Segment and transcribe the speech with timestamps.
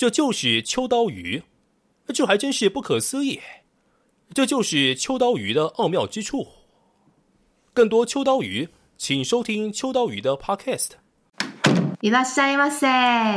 [0.00, 1.42] 这就是秋刀鱼，
[2.14, 3.40] 这还真是不可思议。
[4.34, 6.46] 这就是秋刀鱼的奥妙之处。
[7.72, 8.68] 更多秋刀鱼，
[8.98, 10.90] 请收听秋刀鱼的 Podcast。
[12.02, 12.86] いらっしゃいませ，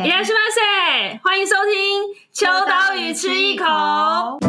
[0.04, 4.40] いらっしゃいませ，欢迎收听秋刀鱼吃一口。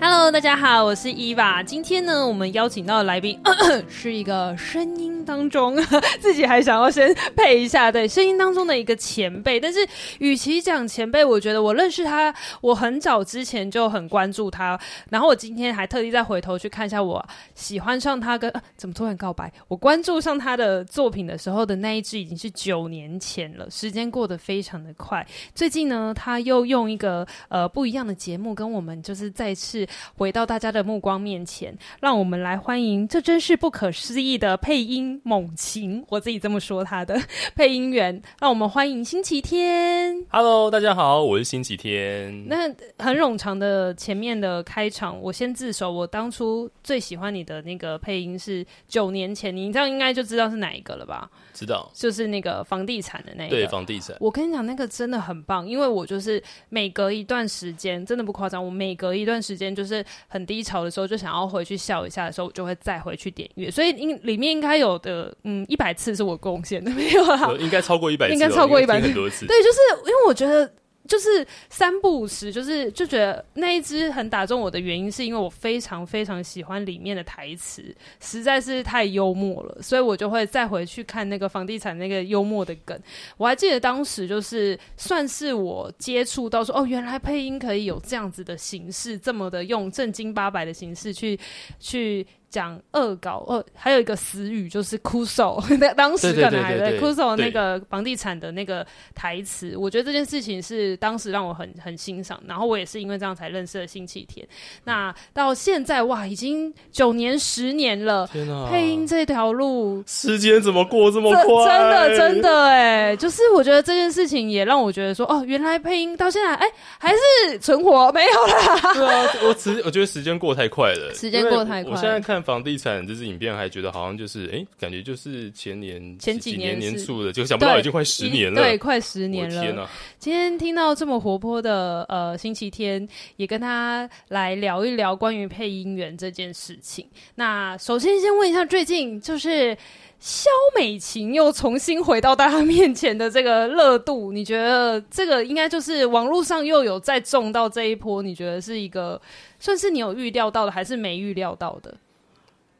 [0.00, 1.62] Hello，大家好，我是伊娃。
[1.62, 3.40] 今天呢，我们邀请到的来宾
[3.88, 5.75] 是一个声音 当中
[6.21, 9.59] 自己还想要先配一下，对，声音当中的一个前辈。
[9.59, 9.85] 但是，
[10.19, 14.79] 与其讲前辈，我觉得我认识他，我很早之前就很关注他。
[15.09, 17.23] 然后我今天还特地再回头去看一下，我
[17.53, 19.51] 喜欢上他跟、啊、怎么突然告白？
[19.67, 25.27] 我关注上他的作品的时候的那一支已经是九年前了，时间过得非常的快。
[25.53, 29.85] 最近呢，他又用一个呃不一样的节目跟我们就是再次。
[30.15, 37.19] 回到大家的目光面前，让我们来欢迎，这真是不可思议的配音猛禽，我自己这么说他的
[37.55, 40.25] 配音员，让我们欢迎星期天。
[40.29, 42.47] Hello，大家好，我是星期天。
[42.47, 45.91] 那很冗长的前面的开场，我先自首。
[45.91, 51.29] 我当初最喜欢你的那个配音是九年前，你这样应该就知道是哪一个了吧？
[51.53, 53.49] 知道，就是那个房地产的那个。
[53.49, 54.15] 对，房地产。
[54.19, 63.71] 我跟你讲，那个真的很棒，因为我就是每隔一段时间，真的不夸张，我每隔一段时间就是很低潮的时候，就想要回去笑一下的时候，我就会再回去点阅。
[63.71, 67.53] 所以应里面应该有的，嗯，一百次是我贡献的，没有啊？
[67.59, 69.07] 应该超过一百次，应该超过一百次。
[69.11, 70.71] 对，就是因为我觉得。
[71.07, 82.99] 就是三不五时，就是就觉得那一支很打中我的原因，是因为我非常非常喜欢里面的台词，实在是太幽默了，所以我就会再回去看那个房地产那个幽默的梗。
[83.37, 91.39] 我还记得当时就是算是我接触到说，哦，原来配音可以有这样子的形式，这么的用正经八百的形式去
[91.79, 92.27] 去。
[92.57, 95.61] 讲恶搞，呃，还有一个死语就是哭诉，
[95.95, 98.83] 当时可能还在哭手那个房地产的那个
[99.13, 104.43] 台词，我觉得这件事情是当时让我很很欣赏，然后我也是因为这样才认识了星期天。
[104.83, 108.27] 那到现在哇，已经九年十年了，
[108.71, 111.67] 配音这条路时间怎么过这么快？
[111.67, 116.67] 真的真的哎，就是我觉得这件事情也让我觉得说，哦，原来配音到现在哎
[116.97, 118.93] 还是存活没有啦。
[118.95, 121.91] 对啊，我时我觉得时间过太快了，时间过太快。
[121.91, 122.43] 我现在看。
[122.47, 129.61] 房地产这支影片还觉得好像就是哎、欸，感觉就是前年前几年年初的，就想不到已经快十年了，对，快十年了。
[129.61, 129.89] 天啊！
[130.17, 133.05] 今天听到这么活泼的呃星期天，
[133.35, 137.05] 也跟他来聊一聊关于配音员这件事情。
[137.35, 139.77] 那首先先问一下，最近就是
[140.17, 148.23] 肖美琴又重新回到大家面前的这个热度，你觉得这个应该就是网络上又有再中到这一波？
[148.23, 149.21] 你觉得是一个
[149.59, 151.93] 算是你有预料到的，还是没预料到的？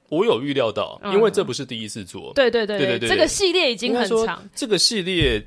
[0.09, 2.31] 我有预料到，因为这不是第一次做。
[2.31, 4.47] 嗯、对对对对对，对，这个系列已经很长。
[4.55, 5.45] 这个系列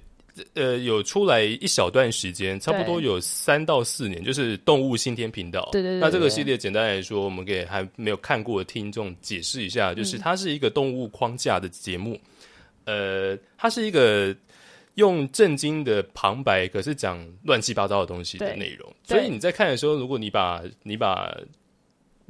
[0.54, 5.68] 呃有出来一小段时间，差不多有三到四年，就是动物新天频道。
[5.72, 5.98] 对对对。
[5.98, 12.18] 那这个系列简单来说，我们给还没有看过的听众解释一下，就是它是一个动物框架的节目。
[12.84, 14.34] 嗯、呃，它是一个
[14.94, 18.90] 用震惊的旁白，可是讲乱七八糟的东西的内容。
[19.04, 21.34] 所以你在看的时候，如果你把你把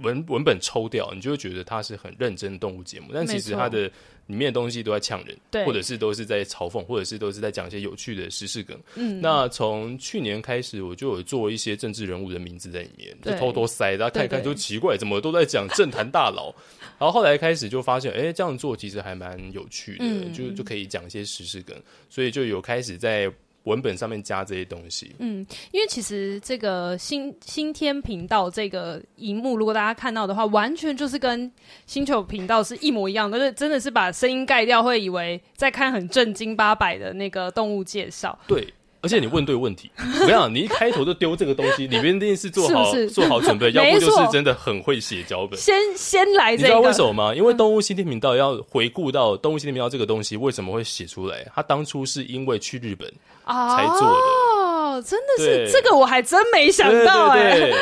[0.00, 3.90] 文文本抽掉，你就会觉得它是很认真的动物节目，但其实它的
[4.26, 8.78] 里面的东西都在呛人，对，或者是都是在嘲讽，或者是都是在讲一些有趣的时事梗。
[8.94, 16.54] 嗯，那从去年开始，我就有做一些政治人物的名字在里面，就偷偷塞，大家看一看就奇怪，怎么都在讲政坛大佬。
[16.98, 21.76] 然后后来开始就发现，哎、欸，这样做其实还蛮有趣的，嗯、就就可以讲一些时事梗，
[22.08, 23.30] 所以就有开始在。
[23.64, 31.50] 文本上面加这些东西，嗯，因为其实这个新新天频道这个荧幕，如果大家看到的话，完全就是跟
[31.86, 38.38] 星球频道是一模一样的，就是真的是把声音盖掉，会以为在看很正经八百的那个动物介绍。
[38.46, 45.58] 对，而且你问对问题，我跟你讲，你一开头就丢这个东西，里面一定是做好做好准备， 要不就是真的很会写脚本。
[45.58, 47.34] 先先来这个，你知道为什么吗？
[47.34, 53.10] 因为动物新天频道要回顾到动物新天频道这个东西为什么会写出来，他当初是因为去日本。
[53.50, 57.72] 才做的哦，真的是这个我还真没想到哎。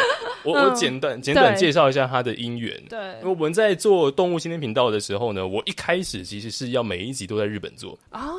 [0.43, 2.73] 我我简短简短介绍一下他的因缘。
[2.88, 8.31] 对，因为我们在做动物新天频道的时候呢，我一开始其实是要每一集都在日本做啊，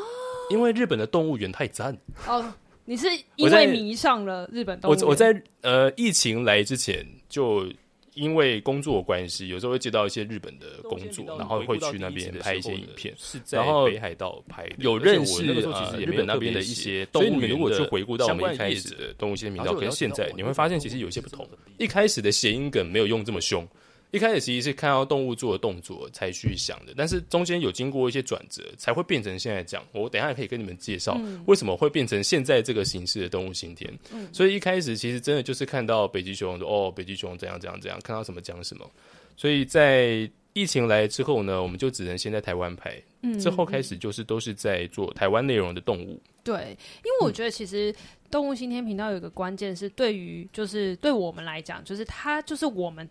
[0.50, 2.44] 因为日本的动物园太赞哦。
[2.90, 3.06] 你是
[3.36, 5.04] 因为迷上了日本动物园？
[5.04, 7.72] 我我在呃疫情来之前就。
[8.16, 13.14] 因为工作关系，有时候会接到一些日本的工作，然后会去那边拍一些影片。
[13.18, 21.48] 是在北海道拍的，有认识日本那边的一些动物如果去回顾到我们一开始的动物新天频道跟现在，你会发现其实有些不同。
[21.78, 23.66] 一开始的谐音梗没有用这么凶，
[24.12, 29.86] 一开始其实是看到动物做的动作才去想的，但是中间有经过一些转折，才会变成现在这样。
[29.92, 31.16] 我等一下也可以跟你们介绍
[31.46, 33.88] 为什么会变成现在这个形式的动物新天。
[34.12, 38.90] 嗯，所以一开始其实真的就是看到北极熊说哦，北极熊怎样怎样怎样，看到什么讲什么。
[39.38, 43.00] 所以在疫情来之后呢，我们就只能先在台湾拍。
[43.22, 46.20] 嗯，之后开始就是都是在做台湾内容的动物。
[46.44, 46.76] 对，
[47.06, 47.94] 因为我觉得其实
[48.32, 53.08] 动物新天频道有一个关键是，对于就是对我们来讲，就是它就是我们。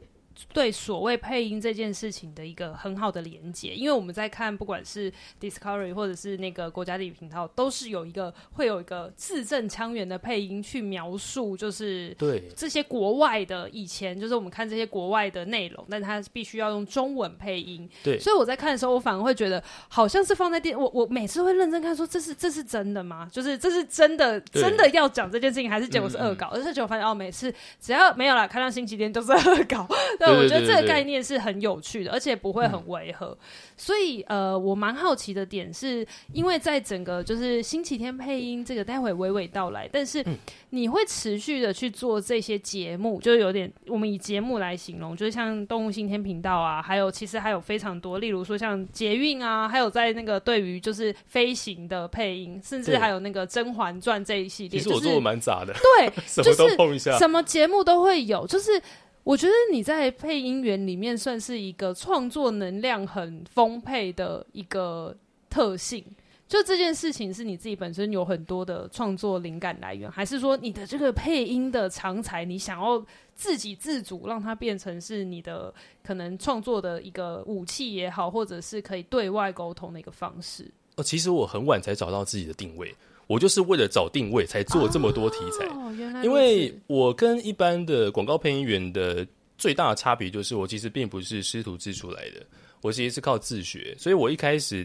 [0.53, 17.89] 对所谓配音这件事情的一个很好的连接，因为我们在看不管是 Discovery 或者是那个国家地理频道，都是有一个会有一个字正腔圆的配音去描述，就是对这些国外的以前就是我们看这些国外的内容，但它必须要用中文配音。
[18.03, 23.29] 对，所以我在看的时候，我反而会觉得好像是放在电，我我每次会认真看说，这是这是真的吗？
[23.33, 26.49] 就是这是真的真的要讲这件事情，还是结果是恶搞？
[26.49, 29.87] 而且结果发现哦，每次只要没有了，看到星期天都是恶搞。
[30.31, 33.27] 我觉得这个概念是很有趣的，而且不会很违和。
[33.27, 33.39] 嗯、
[33.77, 39.89] 所以，呃，我蛮好奇的点是，因为在整个就是星期天配音这个，待会娓娓道来。
[39.91, 40.25] 但是，
[40.71, 54.81] 你会持续的去做这些节目，就是有点我们以节目来形容，就是像动物新天频道啊，还有其实还有非常多，例如说像捷运啊，还有在那个对于就是飞行的配音，甚至还有那个《甄嬛传》这一系列。
[54.81, 58.81] 其实我做的蛮杂的，对， 什么都碰一下，什么节目都会有，就是。
[59.29, 65.15] 我觉得你在配音员里面算是一个创作能量很丰沛的一个
[65.51, 66.03] 特性。
[66.49, 73.05] 就这件事情是你自己本身有很多的创作灵感来源，还是说你的这个配音的长才，你想要
[73.35, 80.73] 自给自足，让它变成是你的可能创作的一个武器也好，或者是可以对外沟通的一个方式？
[80.97, 82.95] 哦，其实我很晚才找到自己的定位。
[83.29, 89.25] 我就是为了找定位才做这么多题材，哦，原来，因为我跟一般的广告配音员的
[89.57, 92.45] 最大的差别就是，我其实并不是师徒制出来的，
[92.81, 94.85] 我其实是靠自学，所以我一开始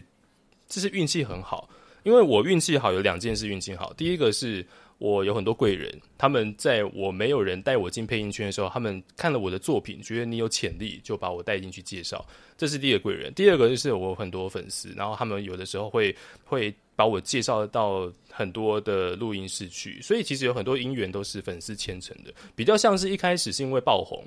[0.68, 1.68] 就是运气很好，
[2.04, 4.64] 因为我运气好有两件事运气好，第一个是。
[5.04, 12.24] 我有很多贵人，他们在我没有人带我进配音圈的时候，他们看了我的作品，觉得你有潜力，就把我带进去介绍。
[12.56, 13.30] 这是第一个贵人。
[13.34, 24.24] 第二个就是我很多粉丝，然后他们有的时候会会把我介绍到很多的录音室去，所以其实有很多音源都是粉丝牵成的，比较像是一开始是因为爆红。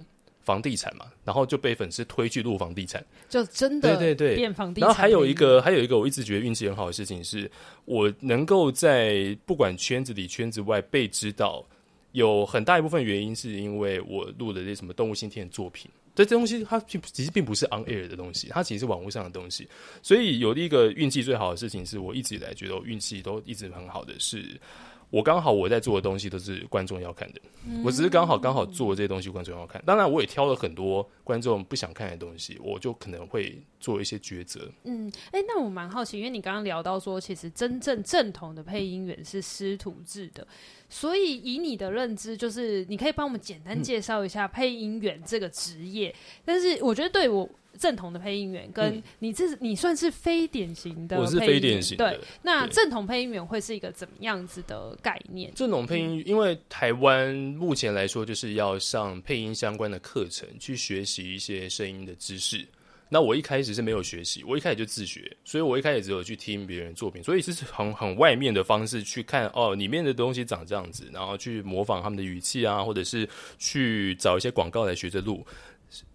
[0.48, 4.88] 房地产嘛，然后就被粉丝推去录房地产，就真的对对对变房地产。
[4.88, 7.52] 然后还有一个，还有一个我一直觉得运气很好的事情是，
[7.84, 11.62] 我能够在不管圈子里圈子外被知道，
[12.14, 15.92] 有很大一部分原因是因为我录的这些什么动物新天的作品。
[16.16, 19.68] 这这东西它并其实并不是 on air 的东西，它其实是网络上的东西。
[20.02, 24.58] 所以有一个运气最好的事情是我一直以来觉得我运气都一直很好的是。
[25.09, 29.81] 我刚好我在做的东西都是观众要看的，嗯、我只是刚好刚好做这些东西观众要看。
[29.86, 34.69] 当然，我也挑了很多观众不想看的东西，我就可能会做一些抉择。
[34.83, 40.45] 嗯，哎、欸，那我蛮好奇，因为你刚刚聊到说，其实真正正统的配音员是师徒制的，
[40.89, 46.10] 所以以你的认知，就是你可以帮我们简单介绍一下配音员这个职业。
[46.10, 47.50] 嗯、但是我觉得对我。
[47.77, 52.09] 正统的配音员跟你这，你算是非典型的配音，我是非典型的。
[52.12, 55.53] 对，那正统配音员会是一个怎么样子的概念？
[55.53, 62.65] 正统配音，因为台湾目前来说就是要上配音相关的课程，去学习一些声音的知识。
[63.09, 73.25] 那我一开始是没有学习，我一开始就自学，所以我一开始只有去听别人作品，所以是很很外面的方式去看哦，里面的东西长这样子，然后去模仿他们的语气啊，或者是
[73.57, 75.46] 去找一些广告来学着录。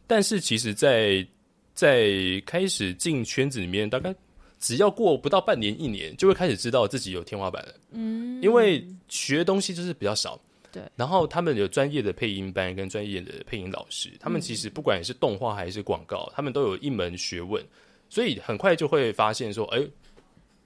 [0.07, 1.27] 但是其实，在
[1.75, 2.11] 在
[2.45, 4.15] 开始进圈子里面，大概
[4.59, 7.75] 只要过不到半年一年，就会开始知道自己有天花板了。
[7.91, 10.41] 嗯，因为学的东西就是比较少。
[10.71, 17.63] 对，然后他们有专业的配音班跟专业的配音老师，他们其实不管是动画还是广告，他们都有一门学问，
[18.09, 19.83] 所以很快就会发现说，哎，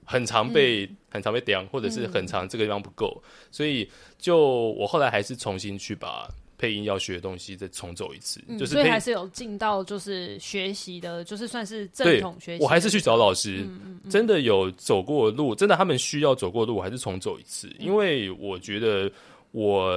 [0.05, 3.21] 很常被、嗯、很常被刁，或者是很常这个地方不够，
[3.51, 4.37] 所以就
[4.77, 6.29] 我后来还是重新去把。
[6.57, 12.63] 配音要学的东西再重走一次，嗯、就是所以还是有进到就是学习的，就是算是正统学习。
[12.63, 19.11] 我还是去找老师，嗯嗯嗯、真的有走过路，真的他们需要走过路，我还是重走一次，嗯、因为我觉得
[19.51, 19.95] 我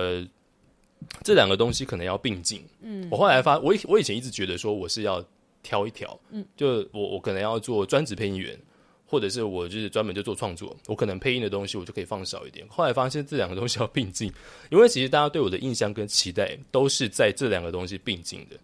[1.23, 2.63] 这两个东西可能要并进。
[2.83, 5.25] 嗯，我后来发，我以我以前一直觉得说我是要
[5.63, 8.59] 挑一挑，嗯，就我我可能要做专职配音员。
[9.11, 12.65] 或者是我就是专门就做创作，我可能配音的东西我就可以放少一点。
[12.69, 14.33] 后来发现这两个东西要并进，
[14.71, 18.57] 因为其实大家对我的印象跟期待都是在这两个东西并进的。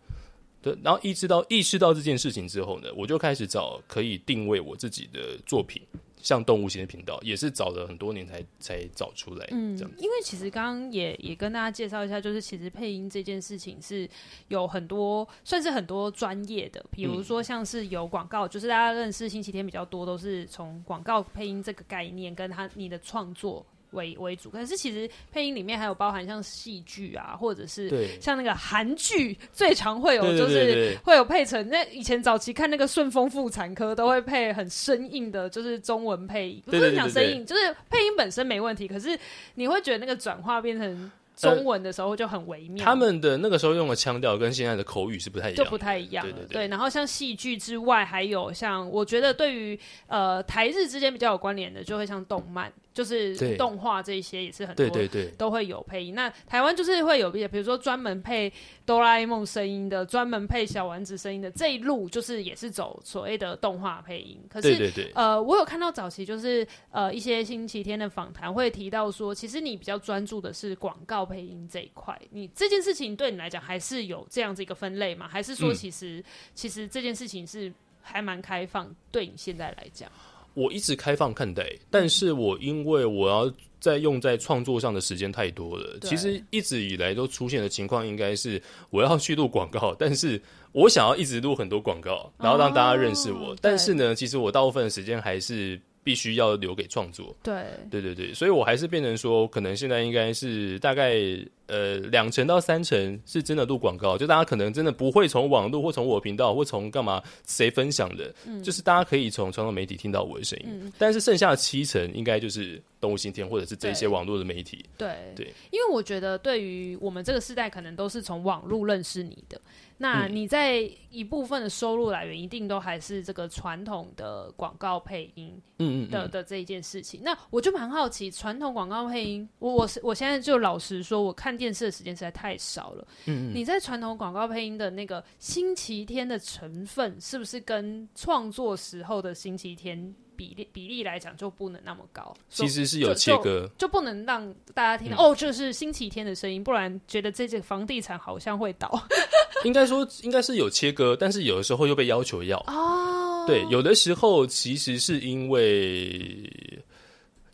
[0.62, 5.82] 对，然后意识到意识到这件事情之后呢，我就开始找可以定位我自己的作品。
[6.22, 9.92] 像动物型的频道也是找了很多年才才找出来，嗯，这样。
[9.98, 14.08] 因为其实刚刚也也跟大家介绍一下，就是其实配音这件事情是
[14.48, 23.64] 有很多算是很多专业的，比如说像是有广告，就是大家认识星期天比较多，都是从广告配音这个概念跟他你的创作。
[23.92, 31.68] 为为主，可是其实配音里面还有包含像戏剧啊，或者是像那个韩剧，最常会有就是会有配成。
[31.68, 39.18] 那以前早期看那个《顺风妇产科》，都会配很生硬的，就是中文配音，不是讲生硬，就是配音本身没问题，可是
[39.54, 41.10] 你会觉得那个转化变成。
[41.36, 46.24] 中文的时候就很微妙，呃，他们的那个时候用的腔调跟现在的口语是不太一样，就不太一样。
[46.24, 56.14] 对对对，对，然后像戏剧之外，还有像我觉得对于呃台日之间比较有关联的，就会像动漫，就是动画这些也是很多，对对对，都会有配音。
[56.14, 58.50] 那台湾就是会有一些，比如说专门配
[58.86, 64.40] 哆啦 A 梦声音的，专门配小丸子声音的这一路，就是也是走所谓的动画配音。
[64.48, 71.26] 可是对对对，呃，我有看到早期就是呃一些星期天的访谈会提到说，其实你比较专注的是广告。
[71.26, 75.26] 配音这一块，你这件事情对你来讲还是有这样子一个分类吗？
[75.26, 76.24] 还是说，其实、嗯、
[76.54, 78.94] 其实这件事情是还蛮开放？
[79.10, 80.08] 对你现在来讲，
[80.56, 85.98] 我一直开放看待，但是我因为我要在用在创作上的时间太多了。
[86.02, 88.60] 其实一直以来都出现的情况，应该是
[88.90, 90.40] 我要去录广告， 但是
[90.72, 93.52] 我想要一直录很多广告，然后让大家认识我。
[93.52, 95.80] 哦、但是呢，其实我大部分的时间还是。
[96.06, 101.18] 必须要留给创作，对对对对，所以我还是变成说，可能现在应该是大概
[101.66, 119.60] 呃两成到三成是真的录广告，就大家可能真的不会从网络或从我频道或从干嘛谁分享的，嗯，就是大家可以从传统媒体听到我的声音，嗯，但是剩下的七成应该就是动物新天或者是这些网络的媒体，对对，因为我觉得对于我们这个世代，可能都是从网络认识你的。
[119.98, 126.10] 那你在一部分的收入来源，一定都还是这个传统的广告配音的，嗯嗯。
[126.10, 127.22] 的的这一件事情。
[127.24, 133.06] 那我就蛮好奇，传统广告配音，我我是我现在就老实说，我看电视的时间实在太少了。
[133.26, 140.14] 嗯嗯，你在传统广告配音的那个星期天的成分，是不是跟创作时候的星期天？
[140.36, 149.02] 比例比例来讲就不能那么高，其实是有切割，就，就，就不能让大家听到、嗯、哦，这是星期天的声音，不然觉得这这房地产好像会倒。
[149.64, 153.46] 应该说应该是有切割，但是有的时候又被要求要哦。
[153.46, 156.84] 对，有的时候其实是因为，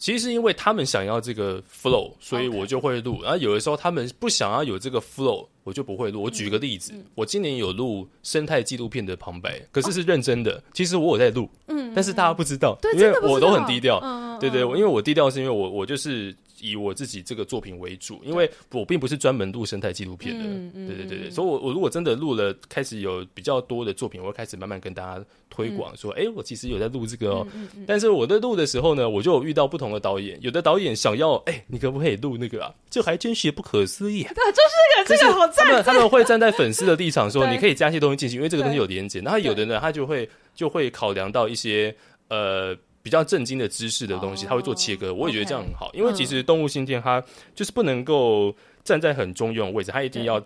[0.02, 3.22] 其实是因为他们想要这个 flow，所以我就会录。
[3.22, 5.46] 然后有的时候他们不想要有这个 flow。
[5.64, 6.20] 我就不会录。
[6.20, 10.56] 我举个例子，我今年有录生态纪录片的旁白，可是是认真的。
[10.56, 14.00] 哦、其实我有在录，嗯，但是大家不知道，嗯、因为我都很低调。
[14.40, 20.44] 对对，因为我低调是因为我我就是以我自己这个作品为主，因为我并不是专门录生态纪录片的。
[20.46, 27.46] 嗯、对对对对，所以我我如果真的录了，开始有比较多的作品，我会开始慢慢跟大家推广，说，哎、嗯欸，我其实有在录这个哦。
[27.86, 32.72] 但是我在录的时候呢，我就有遇到不同的导演，有的导演想要，哎、欸，你可不可以录那个啊？
[32.88, 34.22] 这还真是不可思议。
[34.32, 35.48] 对，就是这个，这个好。
[35.48, 39.20] 他们 他们会站在粉丝的立场说，你可以加一些东西进去，因为这个东西有连接。
[39.20, 41.94] 然后有的呢，他就会就会考量到一些
[42.28, 45.12] 呃比较震惊的知识的东西，他会做切割。
[45.12, 47.22] 我也觉得这样很好，因为其实动物星天它
[47.54, 48.54] 就是不能够
[48.84, 50.42] 站在很中庸的位置，它一定要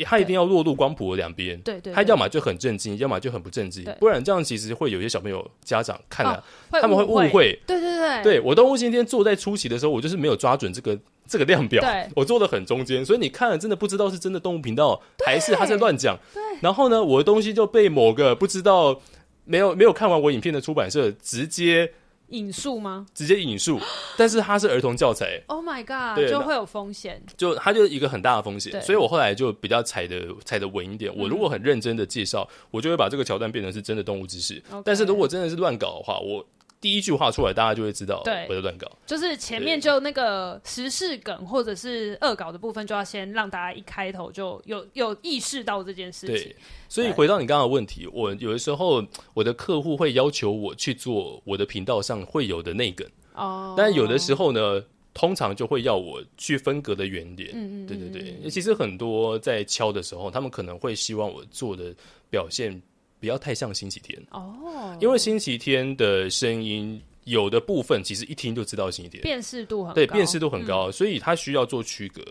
[0.00, 1.58] 他一定要落入光谱的两边。
[1.60, 7.58] 对对，他要么就很震惊，要么就很不震惊，不然这样其实会有一些小朋友家长看了他们会误会。
[7.66, 10.98] 对对对，对我动物星天坐在初期的时候，我就是没有抓准这个。
[11.28, 11.82] 这个量表，
[12.14, 16.16] 我做的很中间，所以你看了真的不知道是真的动物频道还是他在乱讲。
[16.32, 19.00] 对，然后呢，我的东西就被某个不知道
[19.46, 21.90] 没有没有看完我影片的出版社直接
[22.28, 23.06] 引述吗？
[23.14, 23.80] 直接引述，
[24.18, 25.40] 但是它是儿童教材。
[25.46, 26.28] Oh my god！
[26.28, 28.82] 就会有风险，就它就是一个很大的风险。
[28.82, 31.10] 所以我后来就比较踩的踩的稳一点。
[31.16, 34.62] 我如果很认真的介绍，嗯、我就会把这个桥段变成是真的动物知识。
[34.84, 36.46] 但是如果真的是乱搞的话，我。
[36.80, 38.86] 第一句话出来，大家就会知道我在乱搞。
[39.06, 46.36] 就是前面就那个时事梗或者是恶搞的部分，就要先让大家一开头就有有意识到这件事情。
[46.36, 46.56] 对，
[46.88, 49.04] 所以回到你刚刚的问题，我有的时候
[49.34, 54.82] 我的客户会要求我去做我的频道上会有的内梗哦，但有的时候呢，
[55.14, 57.50] 通常就会要我去分隔的远点。
[57.54, 58.50] 嗯嗯，对对对。
[58.50, 61.94] 其实很多在敲的时候，他们可能会希望我做的
[62.28, 62.80] 表现。
[63.18, 72.22] 不要太像星期天哦，因为星期天的声音有的部分其实一听就知道星期天，辨识度很高，对，辨识度很高，嗯、所以它需要做区隔。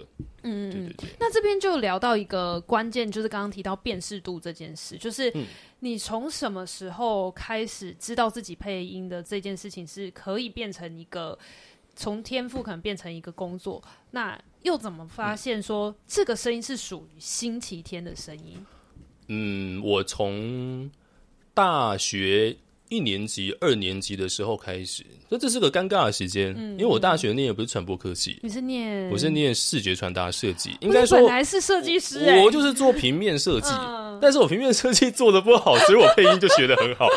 [0.44, 1.10] 嗯，对对对。
[1.20, 5.34] 那这边就聊到一个关键，就是刚刚提到辨识度这件事，就是
[5.80, 11.38] 你从什么时候开始知道自己配音的这件事情是可以变成一个
[11.96, 13.84] 从天赋可能变成一个工作？
[14.12, 18.66] 那又怎么发现说这个声音是属于星期天的声音？
[19.28, 20.90] 嗯，我从
[21.54, 22.56] 大学
[22.90, 37.08] 一年级、二年级的时候开始，那这是个尴尬的时间，嗯，因为我大学念也不是传播科技，你是念，我是念视觉传达设计，应该说本来是设计师，欸我，我就是做平面设计，嗯，但是我平面设计做的不好，所以我配音就学得很好，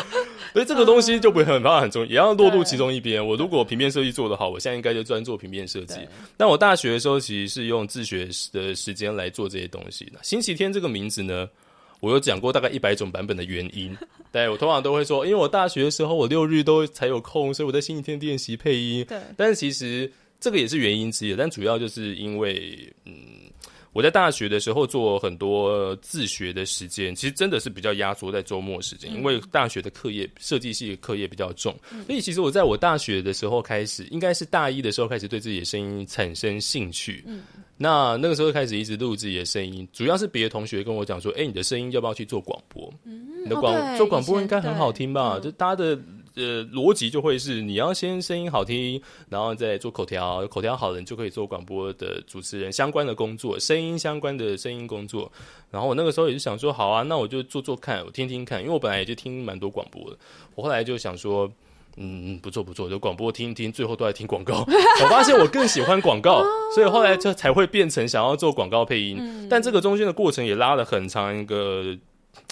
[0.53, 3.25] 所以这个东西就不会很怕很重要，也要落入其中一边。
[3.25, 5.99] 我如果平面设计做得好，我现在应该就专做平面设计。
[6.35, 10.13] 那我大学的时候其实是用自学的时间来做这些东西的。
[10.23, 11.47] 星期天这个名字呢，
[11.99, 13.95] 我有讲过大概一百种版本的原因，
[14.31, 19.05] 对，我通常都会说，因为我大学的时候我六日都才有空，所以我在星期天练习配音。
[19.05, 23.13] 对，但是其实这个也是原因之一，但主要就是因为，嗯，
[23.91, 31.75] 我在大学的时候做很多自学的时间，其实真的是比较压缩在周末时间，因为大学的课业设计系的课业比较重，
[32.05, 37.25] 所以其实我在我大学的时候开始，应该是大一的时候开始对自己的声音产生兴趣。
[37.79, 37.81] 嗯。
[37.81, 42.93] 那那个时候开始一直录自己的声音，主要是别的同学跟我讲说：“哎、欸，你的声音要不要去做广播？
[43.05, 45.97] 嗯、你的广、哦、做广播应该很好听吧？”就大家的
[46.35, 55.31] 呃逻辑就会是：你要先声音好听，然后再做口条，口条好了，你就可以做广播的主持人相关的工作，声音相关的声音工作。
[55.71, 60.17] 然后我那个时候也是想说：“好啊，那我就做做看，我听听看。”因为我本来也就听蛮多广播的，
[60.55, 61.49] 我后来就想说。
[62.01, 64.65] 嗯，不错不错，就广播听一听，最后都在听广告。
[65.03, 69.17] 我发现我更喜欢广告，所以后来就才会变成想要做广告配音。
[69.19, 69.47] 嗯。
[69.49, 71.97] 但这个中间的过程也拉了很长一个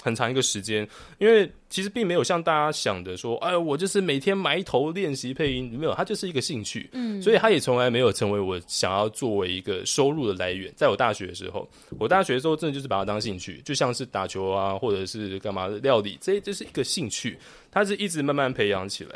[0.02, 0.86] 很长一个时间，
[1.18, 6.90] 因为其实并没有像大家想的说，哎，我就是每天埋头练习配音，没有，它就是一个兴趣。
[6.92, 10.70] 嗯，所以它也从来没有成为我想要作为一个收入的来源。
[10.76, 11.66] 在我大学的时候，
[11.98, 17.38] 我大学的时候真的就是把它当兴趣，就像是打球啊，或者是干嘛的料理，这这是一个兴趣，
[17.70, 19.10] 它是一直慢慢培养起来。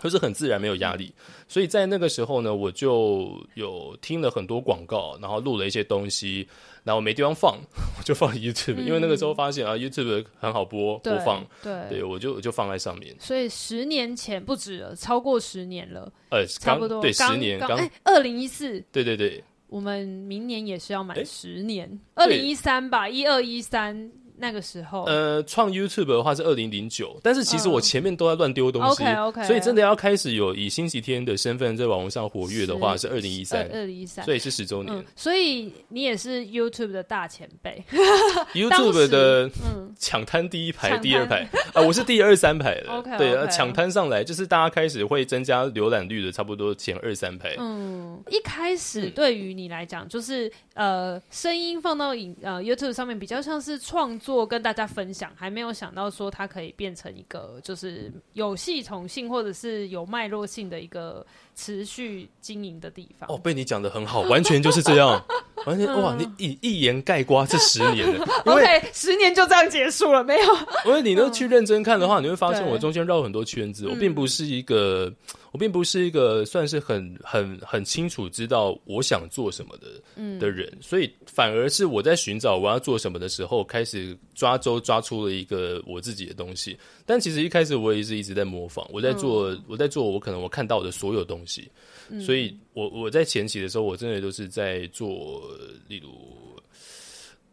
[0.00, 1.12] 就是很自然，没有压力，
[1.48, 6.46] 所以在那个时候呢，我就有听了很多广告，然后录了一些东西，
[6.82, 7.58] 然后没地方放，
[7.98, 12.04] 我就放 YouTube，嗯，因为那个时候发现啊，YouTube 很好播播放，对，对。
[12.04, 13.14] 我就我就放在上面。
[13.18, 24.12] 所以十年前不止了，超过十年了，呃，差不多对十年，刚哎，二零一四，对对对，我们明年也是要满十年，二零一三吧，一二一三。
[24.36, 35.04] 那个时候，呃，创 YouTube 的话是二零零九，但是其实我前面都在乱丢东西，OK OK，所以真的要开始有以星期天的身份在网络上活跃的话是二零一三，二零一三，所以是十周年，嗯。
[35.14, 37.84] 所以你也是 YouTube 的大前辈，
[38.54, 39.48] YouTube 的
[39.96, 47.54] 抢滩第一排、第二排 啊，我是第二三排的， OK，对，抢滩上来就是大家开始会增加浏览率的，差不多前二三排。
[47.58, 54.18] 嗯，一开始对于你来讲，就是呃，声音放到影呃 YouTube 上面比较像是创。
[54.24, 63.28] 做跟大家分享，还没有想到说它可以变成一个就是有系统性或者是有脉络性的一个持续经营的地方。
[63.30, 65.22] 哦，被你讲的很好，完全就是这样，
[65.66, 66.16] 完全哇！
[66.18, 70.54] 你一一言盖瓜这十年了，OK，十年就这样结束了没有？
[70.86, 75.12] 因为你都去认真看的话，你会发现我中间绕很多圈子，我并不是一个。
[75.54, 79.86] 我并不是一个算是很很很清楚知道我想做什么的、
[80.16, 86.76] 嗯、的人，所以反而是我在寻找我要做什么的时候，开始抓周抓出了一个我自己的东西。
[87.06, 91.70] 但其实一开始我也是一直在模仿，我在做、嗯、我在做我可能我看到的所有东西。
[92.10, 95.40] 嗯、所以我我在前期的时候，我真的都是在做，
[95.86, 96.10] 例如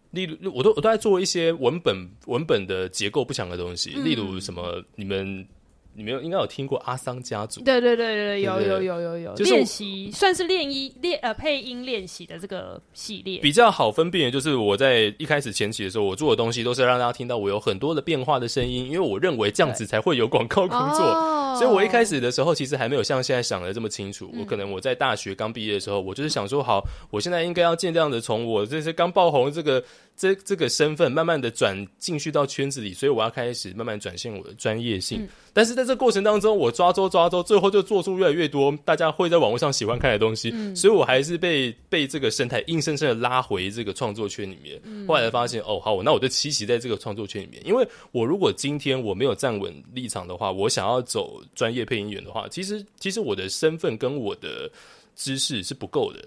[0.09, 5.47] 例如我都我都在做一些文本文本的结构不强的东西，嗯、例如什么你们。
[5.93, 7.61] 你没有应该有听过阿桑家族？
[7.63, 13.39] 对对对对，有有有有有，练习算是练音练呃配音练习的这个系列。
[13.39, 21.03] 比较好分辨的就是我在一开始前期的时候，我做的东西都是让大家听到我有很多的变化的声音，因为我认为这样子才会有广告工作。
[21.03, 24.31] 哦，所以我一开始的时候其实还没有像现在想的这么清楚。
[24.39, 29.83] 我可能我在大学刚毕业的时候，我就是想说，好，我现在应该要尽量的从我这些刚爆红这个。
[30.15, 35.21] 这这个身份慢慢的转进去到圈子里，所以我要开始慢慢展现我的专业性。
[35.21, 40.51] 嗯、但是在这过程当中，我抓周抓周，最后就做出越来越多大家会在网络上喜欢看的东西。
[40.53, 44.79] 嗯、所以我还是被被这个生态硬生生的拉回这个创作圈里面。
[44.83, 47.61] 嗯、后来才发现，哦，好，那我就栖息在这个创作圈里面。
[47.65, 54.69] 因为我如果今天我没有站稳立场的话，我想要走专业配音员的话，其实其实我的身份跟我的
[55.15, 56.23] 知识是不够的。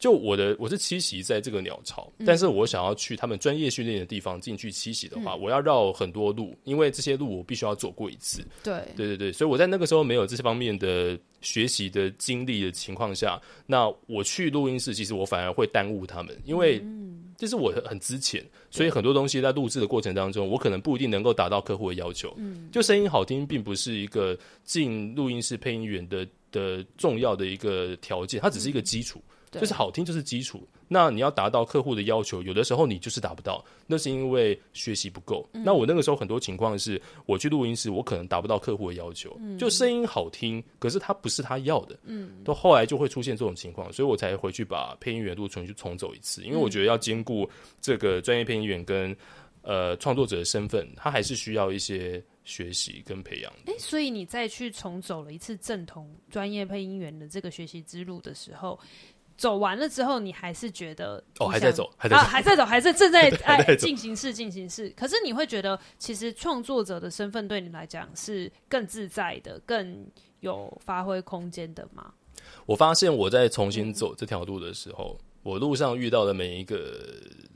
[0.00, 8.42] 就我的我是栖息在这个鸟巢，但是我想要去他们专业训练的地方进去栖息的话，嗯、我要绕很多路，因为这些路我必须要走过一次。
[8.64, 8.80] 对。
[8.96, 16.82] 对对对，所以我在那个时候没有这些方面的学习的经历的情况下，那我去录音室，其实我反而会耽误他们，因为
[17.36, 22.34] 这是我很之前，所以很多东西在录制的过程当中，我可能不一定能够达到客户的要求。
[22.38, 24.34] 嗯，就声音好听，并不是一个
[24.64, 29.22] 进录音室配音员的的重要的一个条件，它只是一个基础。
[29.50, 30.66] 就是好听就是基础。
[30.92, 35.48] 那你要达到客户的要求，有的时候你就是达不到，那是因为学习不够。
[35.52, 41.96] 嗯、那我那个时候很多情况是，我去录音室，我可能达不到客户的要求，嗯、就声音好听，可是他不是他要的。
[42.02, 47.48] 嗯，到后来就会出现这种情况，所以我才回去把配音员录重新重走一次，因为我觉得要兼顾
[47.80, 49.16] 这个专业配音员跟
[49.62, 53.52] 呃创作者的身份，他还是需要一些学习跟培养。
[53.66, 58.76] 哎、欸，所以你再去重走了一次正统专业配音员的这个学习之路的时候。
[59.40, 64.90] 走完了之后，你还是觉得哦，还在走，还在走，啊、还在走，还是正在 哎进行式进行式。
[64.90, 70.06] 可是你会觉得，其实创作者的身份对你来讲是更自在的，更
[70.40, 72.12] 有发挥空间的吗？
[72.66, 77.02] 我发现我在重新走这条路的时候，嗯、我路上遇到的每一个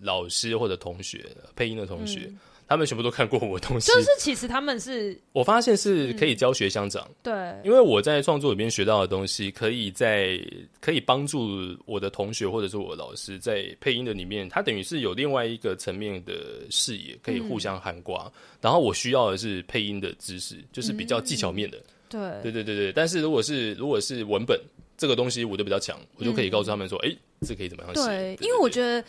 [0.01, 2.29] 老师或者同学，配音的同学。
[2.31, 2.39] 嗯
[2.75, 7.33] 他们全部都看过我的东西，就是其实他们是，我发现是可以教学相长，对，
[7.63, 10.41] 因为我在创作里面学到的东西，可以在
[10.81, 16.35] 可以帮助我的同学或者是我的老师在配音的里面，他等于是有另外一个层面的
[16.69, 18.13] 视野，可以互相涵盖。
[18.61, 22.93] 然后我需要的是配音的知识，就是比较技巧面的，对，对对对对。
[22.93, 24.61] 但是如果是如果是文本
[24.99, 27.15] 这个东西，我就比较强，我就可以告诉他们说，哎，
[27.47, 28.05] 这可以怎么样写？
[28.05, 29.05] 对，因为我觉得。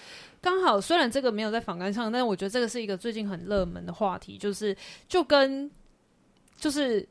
[0.46, 4.78] 刚好，虽然这个没有在访谈上，但是我觉得这个是一个最近很热门的话题，就是
[5.08, 5.72] 就跟
[6.56, 7.04] 就是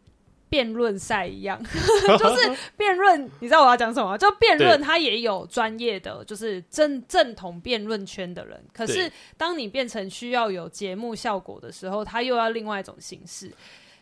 [0.48, 1.60] 辩论赛一样，
[2.16, 4.16] 就是辩论，你知道我要讲什么？
[4.16, 8.64] 就辩论，它也有专业的，就是正正统辩论圈的人。
[8.72, 13.50] 可是当你变成需要有节目效果的时候，它又要另外一种形式。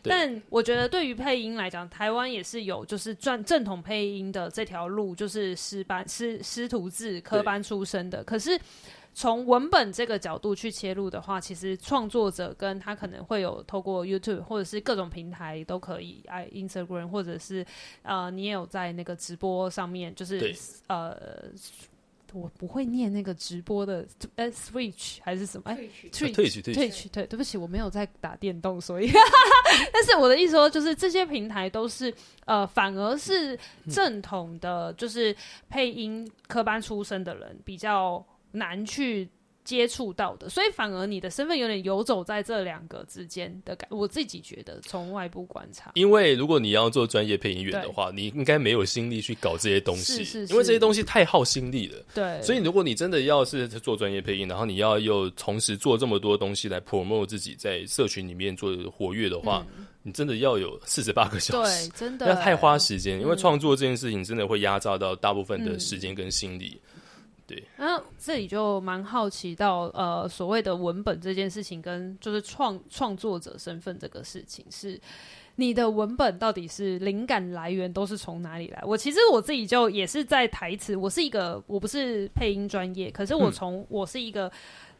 [0.03, 8.23] 但我觉得对于配音来讲，台湾也是有就是专正统配音的这条路，就是师班师师徒制科班出身的。
[8.23, 8.59] 可是。
[9.13, 17.63] 从文本这个角度去切入的话，其实创作者跟他可能会有透过 YouTube 或者是各种平台都可以，哎，Instagram 或者是
[18.01, 20.55] 呃，你也有在那个直播上面，就是
[20.87, 21.15] 呃，
[22.33, 24.03] 我不会念那个直播的，
[24.35, 25.69] 呃，Switch 还是什么？
[25.69, 25.77] 哎
[26.11, 29.11] ，Twitch，Twitch，对，对不起，我没有在打电动，所以，
[29.93, 32.11] 但是我的意思说，就是这些平台都是
[32.45, 33.55] 呃，反而是
[33.91, 35.35] 正统的，就是
[35.69, 38.25] 配音科班出身的人比较。
[38.53, 39.27] 难去
[39.65, 43.87] 接触到的，所以反而你的身份有点游走在这两个之间的感。
[43.89, 51.97] 我自己觉得，从外部观察，因为如果你要做专业配音员的话，你应该没有心力去搞这些东西，是是是，因为这些东西太耗心力了。
[52.13, 66.81] 对，所以如果你真的要是做专业配音，然后你要又同时做这么多东西来 promote 自己在社群里面做活跃的话，嗯、你真的要有四十八个小时，对，真的要太花时间，嗯、因为创作这件事情真的会压榨到大部分的时间跟心力。
[66.83, 66.92] 嗯
[67.45, 74.99] 对，然后这里就蛮好奇到，呃，所谓的文本这件事情，跟就是创创作者身份这个事情，是
[75.55, 78.81] 你的文本到底是灵感来源都是从哪里来？
[78.85, 84.47] 我其实我自己就也是在台词，我是一个我不是配音专业，可是我从我是一个、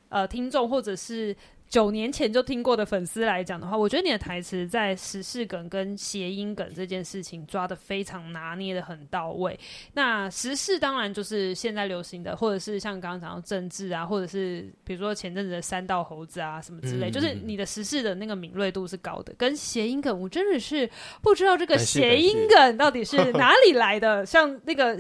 [0.10, 1.36] 嗯、呃听众或者是。
[1.74, 9.60] 九年前就听过的粉丝来讲的话，我觉得你的台词在时事梗跟谐音梗这件事情抓的非常拿捏的很到位。
[9.92, 19.34] 那时事当然就是现在流行的，或者是像刚刚讲到政治啊，或者是比如说前阵子的三道猴子啊什么之类，嗯、就是你的时事的那个敏锐度是高的。
[19.36, 20.88] 跟谐音梗，我真的是
[21.24, 25.00] 不知道这个谐音梗到底是哪里来的，像那个。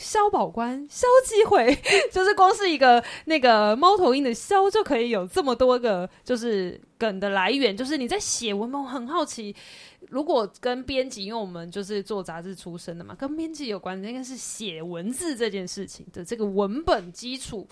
[0.00, 1.78] 肖宝官、 肖机会，
[2.10, 7.76] 就是光是一个那个猫头鹰的肖就可以有这么多个就是梗的来源。
[7.76, 9.54] 就是你在写文本，我很好奇，
[10.08, 17.68] 如果跟编辑，因为我们就是做杂志出身的嘛，跟编辑有关的应该是写文字这件事情的这个文本基础。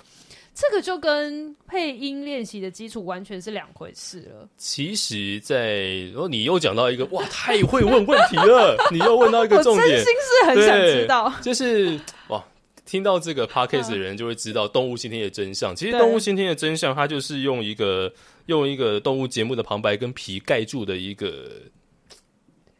[0.60, 4.48] 这个就跟配音练习的基础完全是两回事了。
[4.56, 5.64] 其实在，在
[6.12, 11.32] 然后你又讲到一个哇，太会问问题了， 你又问到一个重点，我真心是很想知道。
[11.40, 11.96] 就是
[12.30, 12.44] 哇，
[12.84, 15.76] 听到这个 podcast 的人就会知道动物先天的真相。
[15.76, 18.12] 其实动物先天的真相，它就是用一个
[18.46, 21.48] 用一个动物节目的旁白跟皮盖住的一个。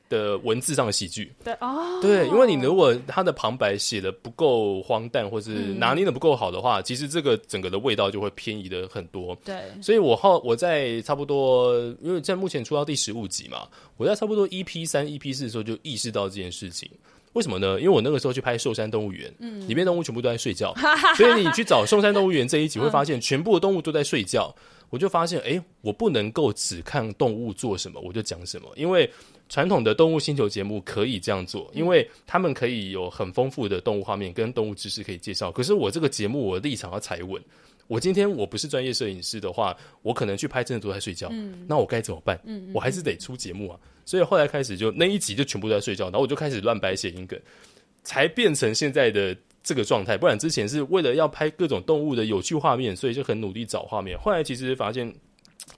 [0.09, 9.37] 的文字上的喜剧，对哦，对，因为你如果他的旁白写的不够荒诞，或是拿捏的不够好的话，嗯、其实这个整个的味道就会偏移的很多。
[9.45, 16.91] 对，所以我后我在差不多，因为在目前出到第十五集嘛，我在差不多 EP 三、EP 四的时候就意识到这件事情。
[17.35, 17.79] 为什么呢？
[17.79, 20.75] 因为我那个时候去拍《寿山动物园》，嗯，里面动物全部都在睡觉，
[21.17, 24.53] 所以你去找《寿山动物园》这一集， 会发现全部的动物都在睡觉。
[24.57, 29.09] 嗯、我就发现，哎、欸，我不能够只看动物做什么，我就讲什么，因为。
[29.49, 35.51] 传统的动物星球节目可以这样做，因为他们可以有很丰富的动物画面跟动物知识可以介绍。
[35.51, 37.43] 可是我这个节目，我的立场要踩稳。
[37.87, 41.29] 我今天我不是专业摄影师的话，我可能去拍真的都在睡觉。
[41.33, 42.39] 嗯，那我该怎么办？
[42.45, 43.81] 嗯，嗯，我还是得出节目啊。
[44.05, 47.41] 所以后来开始就那一集就全部都在睡觉，然后我就开始乱掰谐音梗，
[48.03, 49.37] 才变成现在的。
[49.61, 54.19] 这个状态，不然之前是为了要拍各种动物的有趣画面，所以就很努力找画面。
[54.19, 55.15] 后来其实发现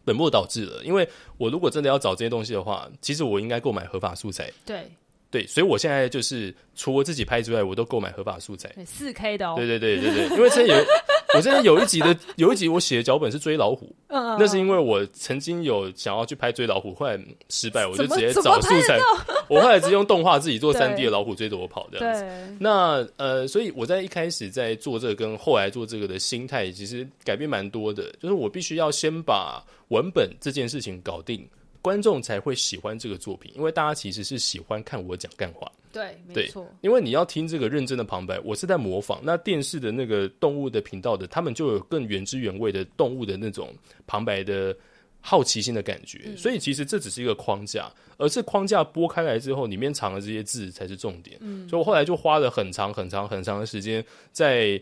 [0.05, 4.53] 本末倒置了，因为我如果真的要找这些东西的话，其实我应该购买合法素材。
[4.65, 4.91] 对
[5.31, 9.55] 对，所以我现在就是除我自己拍之外，我都购买合法素材，四 K 的哦。
[9.57, 10.85] 对对对对对，因为之前有。
[11.33, 17.17] 我现在有一集的有一集我写的脚本是追老虎，嗯，那是因为我曾经有想要去拍追老虎，后来
[17.49, 18.99] 失败，我就直接找素材，
[19.49, 22.57] 我后来直接用动画自己做三 D 的老虎追着我跑这样子。
[22.59, 31.49] 那呃，所以我在一开始在做这个跟后来做这个的心态，其实改变蛮多的，就是我必须要先把文本这件事情搞定。
[31.83, 35.71] 观众才会喜欢这个作品，因为大家其实是喜欢看我讲干话。
[35.93, 36.73] 对，没错。
[36.83, 39.21] 因为你要听这个认真的旁白，我是在模仿。
[39.25, 43.75] 那电视的那个动物的频道的，他们就有更原汁原味的动物的那种
[44.07, 44.77] 旁白的
[45.21, 46.21] 好奇心的感觉。
[46.27, 46.37] 嗯。
[46.37, 51.39] 所以其实这只是一个框架，而是框架拨开来之后，里面藏的这些字才是重点。
[51.41, 51.69] 嗯。
[51.69, 54.81] 所以我后来就花了很长很长很长的时间，在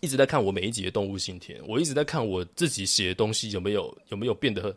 [0.00, 4.76] 一直在看我每一集的动物信天，我一直在看我自己写的东西有没有有没有变得。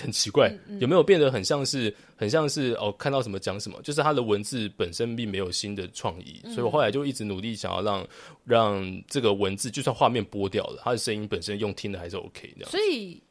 [0.00, 2.92] 很奇怪，嗯嗯，有没有变得很像是很像是哦？
[2.98, 8.06] 看到什么讲什么，就是他的文字本身并没有新的创意，嗯，所以我后来就一直努力想要让
[8.44, 12.66] 让这个文字，就算画面剥掉了，他的声音本身用听的还是 OK 的。
[12.66, 13.22] 所以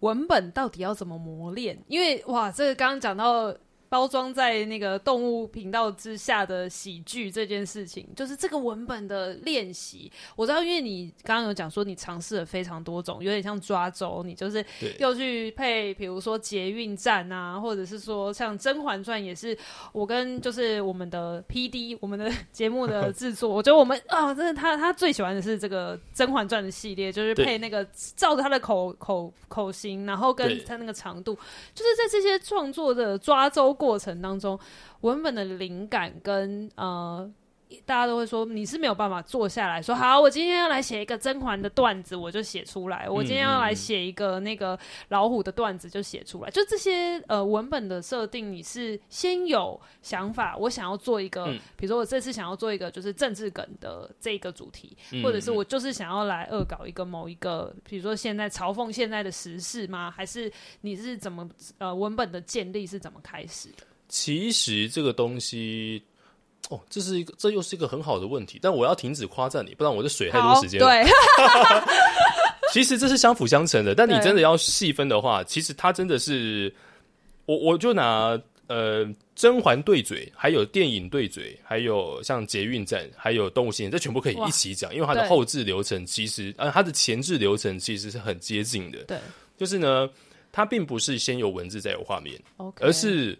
[0.00, 1.78] 文本到底要怎么磨练？
[1.88, 3.54] 因为哇，这个刚刚讲到。
[3.92, 10.10] 包装在那个动物频道之下的喜剧这件事情，就是这个文本的练习。
[10.34, 14.64] 我知道，因为你刚刚有讲说你尝试了非常多种，有点像抓周，你就是
[14.98, 19.54] 又去配，比如说捷运站啊，或者是说像《甄嬛传》也是
[19.92, 31.34] 我跟就是我们的 PD，我们的 节目的制作，我觉得我们啊，真的他他最喜欢的是这个《甄嬛传》的系列，就是配那个照着他的口口口型，然后跟他那个长度，
[31.74, 34.56] 就是在这些创作的抓周过程当中，
[35.00, 37.28] 文本的灵感跟呃，
[37.84, 46.50] 大家都会说你是没有办法坐下来说好，我今天要来写一个甄嬛的段子，我就写出来；我今天要来写一个那个老虎的段子，就写出来。
[46.50, 60.10] 就这些呃文本的设定，你是先有想法，我想要做一个，比如说我这次想要做一个就是政治梗的这个主题，或者是我就是想要来恶搞一个某一个，比如说现在嘲讽现在的时事吗？
[60.10, 63.84] 还是你是怎么呃文本的建立是怎么开始的？
[64.08, 66.02] 其实这个东西，
[66.70, 68.58] 哦，这是一个，这又是一个很好的问题。
[68.62, 70.86] 但我要停止夸赞你，不然我的水太多时间了。
[70.86, 71.04] 对，
[72.72, 73.94] 其实这是相辅相成的。
[73.94, 76.72] 但你真的要细分的话，其实它真的是，
[77.46, 88.98] 我我就拿呃甄嬛对嘴，还有电影对嘴，还有像捷运站，还有动物信天，这全部可以一起讲，因为它的后置流程其实呃它的前置流程其实是很接近的。
[89.04, 89.18] 对，
[89.58, 90.08] 就是呢，
[90.50, 92.40] 它并不是先有文字再有画面.
[92.80, 93.38] 而是。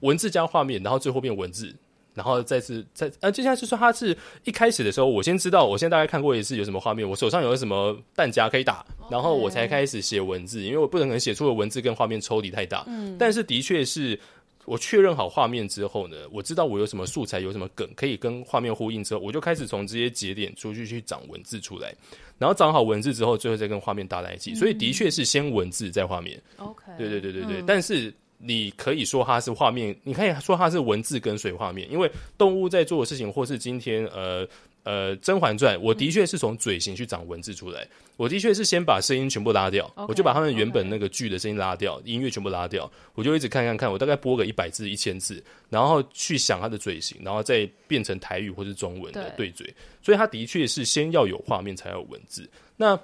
[0.00, 1.72] 文字加画面，然后最后变文字，
[2.14, 12.84] 然后再次再呃，接下来就说他是一开始的时候，我先知道，我先大概看过一次有什么画面，我手上有什么弹夹可以打，然后我才开始写文字，因为我不能写出的文字跟画面抽离太大。
[12.86, 14.18] 嗯，但是的确是
[14.64, 21.94] 我确认好画面之后呢，我知道我有什么素材，有什么梗可以跟画面呼应之后，我就开始从这些节点出去去长文字出来，
[22.38, 24.54] 然后长好文字之后，最后再跟画面搭在一起。
[24.54, 26.40] 所以的确是先文字再画面。
[26.58, 28.12] OK，对对对对对，但是。
[28.44, 34.44] 你可以说它是画面，你可以说它是文字跟随画面，因为动物在做的事情，或是今天呃
[34.82, 52.98] 呃《甄嬛传》，我的确是从嘴型去长文字出来，我的确是先把声音全部拉掉，okay, 我就把他们原本那个剧的声音拉掉.音乐全部拉掉，我就一直看看看，我大概播个一百字、一千字，然后去想它的嘴型，然后再变成台语或是中文的对嘴，对，所以它的确是先要有画面才有文字，那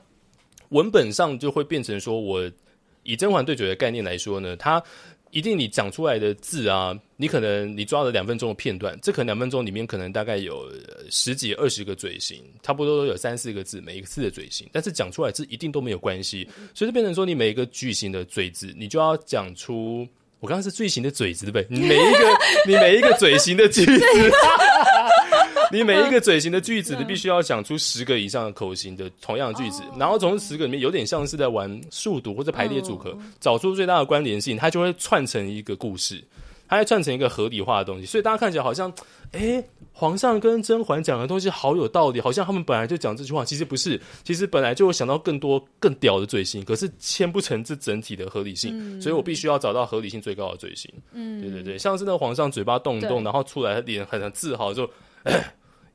[0.70, 2.50] 文本上就会变成说，我
[3.04, 4.82] 以甄嬛对嘴的概念来说呢，它。
[5.30, 10.70] 一定，你讲出来的字啊，你可能你抓了两分钟的片段，这可能两分钟里面可能大概有
[11.10, 20.06] 十几二十个嘴型，差不多都有三四个字，每一个字的嘴型，但是讲出来字一定都没有关系，所以就变成说，你每一个句型的嘴字，你就要讲出，
[20.40, 21.78] 我刚刚是句型的嘴字对不对？
[21.80, 23.92] 你每一个你每一个嘴型的句子。
[25.72, 36.22] 你每一个嘴型的句子， 你必须要想出十个以上的口型的同样的句子，然后从十个里面有点像是在玩数独或者排列组合，找出最大的关联性，它就会串成一个故事，
[36.68, 38.06] 它会串成一个合理化的东西。
[38.06, 38.92] 所以大家看起来好像，
[39.32, 50.90] 诶，皇上跟甄嬛讲的东西好有道理，好像他们本来就讲这句话，其实不是，其实本来就有想到更多更屌的嘴型，可是牵不成这整体的合理性，所以我必须要找到合理性最高的嘴型。
[51.12, 54.88] 嗯，对对对，像是那个皇上嘴巴动一动，然后出来脸很很自豪就。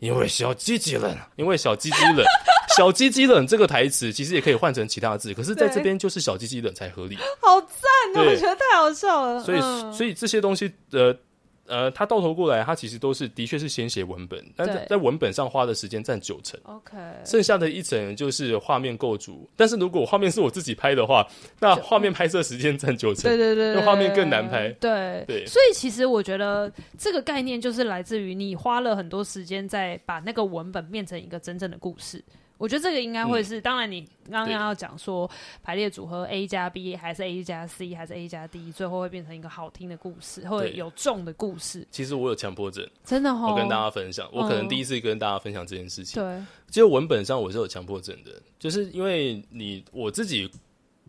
[0.03, 2.25] 因为小鸡鸡冷，因为小鸡鸡冷，
[2.75, 7.15] 小鸡鸡冷这个台词其实也可以换成其他字，可是在这边就是小鸡鸡冷才合理。
[7.39, 8.29] 好赞哦！
[8.29, 9.41] 我觉得太好笑了。
[9.41, 11.17] 所以，嗯、所以这些东西的
[11.65, 19.49] 呃，他到头过来，他其实都是的确是先写文本，但在在文本上花的时间占九成，OK，剩下的一成就是画面构筑。
[19.55, 21.25] 但是如果画面是我自己拍的话，
[21.59, 25.45] 那画面拍摄时间占九成，对对对，那画面更难拍，对对。
[25.45, 32.23] 所以其实我觉得这个概念就是来自于你花了很多时间在把那个文本变成一个真正的故事。
[32.57, 35.29] 我觉得这个应该会是，嗯、当然你刚刚要讲说
[35.61, 41.85] 排列组合 A 加 B 还是 A 加 C 还是 A 加 D，最后会变成一个好听的故事，或者有重的故事。
[41.91, 43.51] 其实我有强迫症，真的哈、哦。
[43.51, 46.21] 我跟大家分享，我可能第一次跟大家分享这件事情。
[46.21, 50.49] 对、嗯，其实文本上我是有强迫症的，就是因为你我自己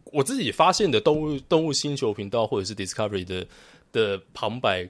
[0.06, 3.46] 我自己发现的动物动物星球频道或者是 Discovery 的
[3.92, 4.88] 的旁白。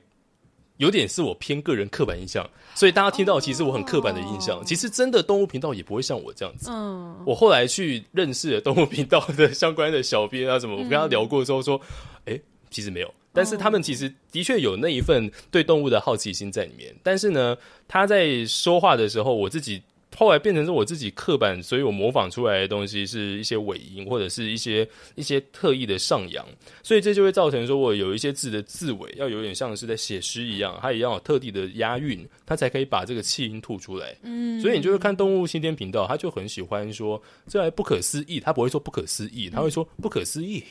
[0.79, 4.57] 有点是我偏个人刻板印象，所以大家听到其实我很刻板的印象。
[4.57, 4.67] Oh.
[4.67, 6.71] 其实真的动物频道也不会像我这样子。
[6.71, 11.81] 嗯，我后来去认识了动物频道的相关的小编啊什么，我跟他聊过之后说，
[12.25, 16.95] 哎、欸，其实没有，但是他们其实的确有那一份对动物的好奇心在里面。
[17.03, 17.57] 但是呢，
[17.87, 19.83] 他在说话的时候，我自己。
[20.17, 26.47] 后来变成是我自己刻板，所以我模仿出来的东西是一些尾音或者是一些一些特意的上扬，
[26.83, 34.17] 所以这就会造成说我有一些字的字尾要有点像是在写诗一样，它也要有特地的押韵，它才可以把这个气音吐出来。
[34.23, 40.63] 嗯，所以你就会看动物新天频道，他就很喜欢说这还不可思议，他不会说不可思议，他会说不可思议。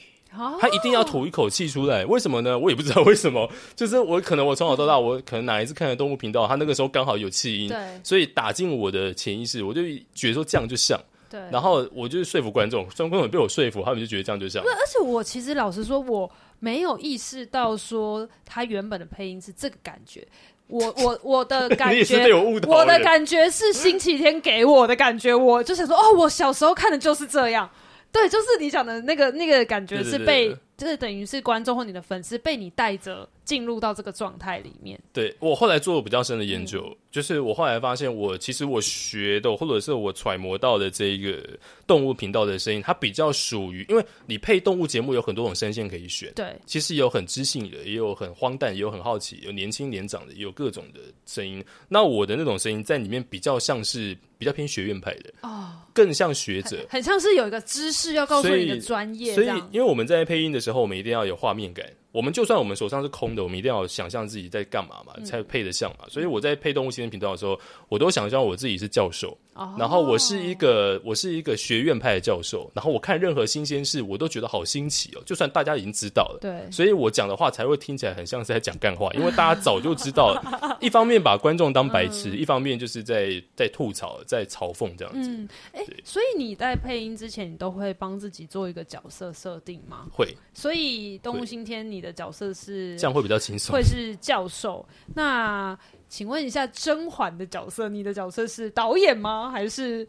[0.59, 2.57] 他一定要吐一口气出来，为什么呢？
[2.57, 3.49] 我也不知道为什么。
[3.75, 9.81] 就是我可能我从小到大，我可能哪一次看的动物频道，他那个时候刚好有气音，对，所以打进我的潜意识，我就
[10.13, 10.99] 觉得说这样就像。
[11.29, 14.63] 对，然后我就说服观众，观众被我说服，他们就觉得这样就像。
[14.63, 20.27] 而且我其实老实说，我没有意识到说他原本的配音是这个感觉。
[20.67, 27.69] 我我 我的感觉，我，我的感觉是星期天给我的感觉，我就想说，哦，我小时候看的就是这样。
[28.13, 34.99] 对，就是你讲的那个那个感觉是被，对对对，就是等于是观众或你的粉丝被你带着进入到这个状态里面。
[35.11, 41.41] 对，我后来做了比较深的研究，嗯，就是我后来发现，我其实我学的或者是我揣摩到的这一个
[41.85, 46.31] 动物频道的声音，它比较属于，因为你配动物节目有很多种声线可以选。
[46.35, 51.63] 对，其实有很知性的，也有很荒诞，也有很好奇，有年轻年长的，也有各种的声音。
[51.87, 54.17] 那我的那种声音在里面比较像是。
[54.35, 59.33] 比较偏学院派的哦，更像学者很，很像是有一个知识要告诉你的专业。
[59.33, 61.85] 所以，因为我们在配音的时候，我们一定要有画面感。
[62.13, 66.05] 我们就算我们手上是空的，我们一定要想象自己在干嘛嘛，才配得像嘛。
[66.07, 69.35] 所以我在配动物新闻频道的时候，我都想象我自己是教授，
[69.77, 75.23] 然后我是一个我是一个学院派的教授，然后我看任何新鲜事，我都觉得好新奇哦。
[75.25, 80.77] 就算大家已经知道了，对，所以我讲的话才会听起来很像是在讲干话，因为大家早就知道了。
[80.79, 85.29] 一方面把观众当白痴，一方面就是在在吐槽、在嘲讽这样子。
[85.31, 90.05] 嗯，哎，所以你在配音之前，你都会帮自己做一个角色设定吗？
[90.11, 90.37] 会。
[90.53, 92.03] 所以动物新天你。
[92.03, 94.85] 的角色是这样会比较轻松，会是教授。
[95.15, 95.73] 那
[96.13, 99.49] 请问一下，甄嬛的角色，你的角色是导演吗？
[99.49, 100.07] 还是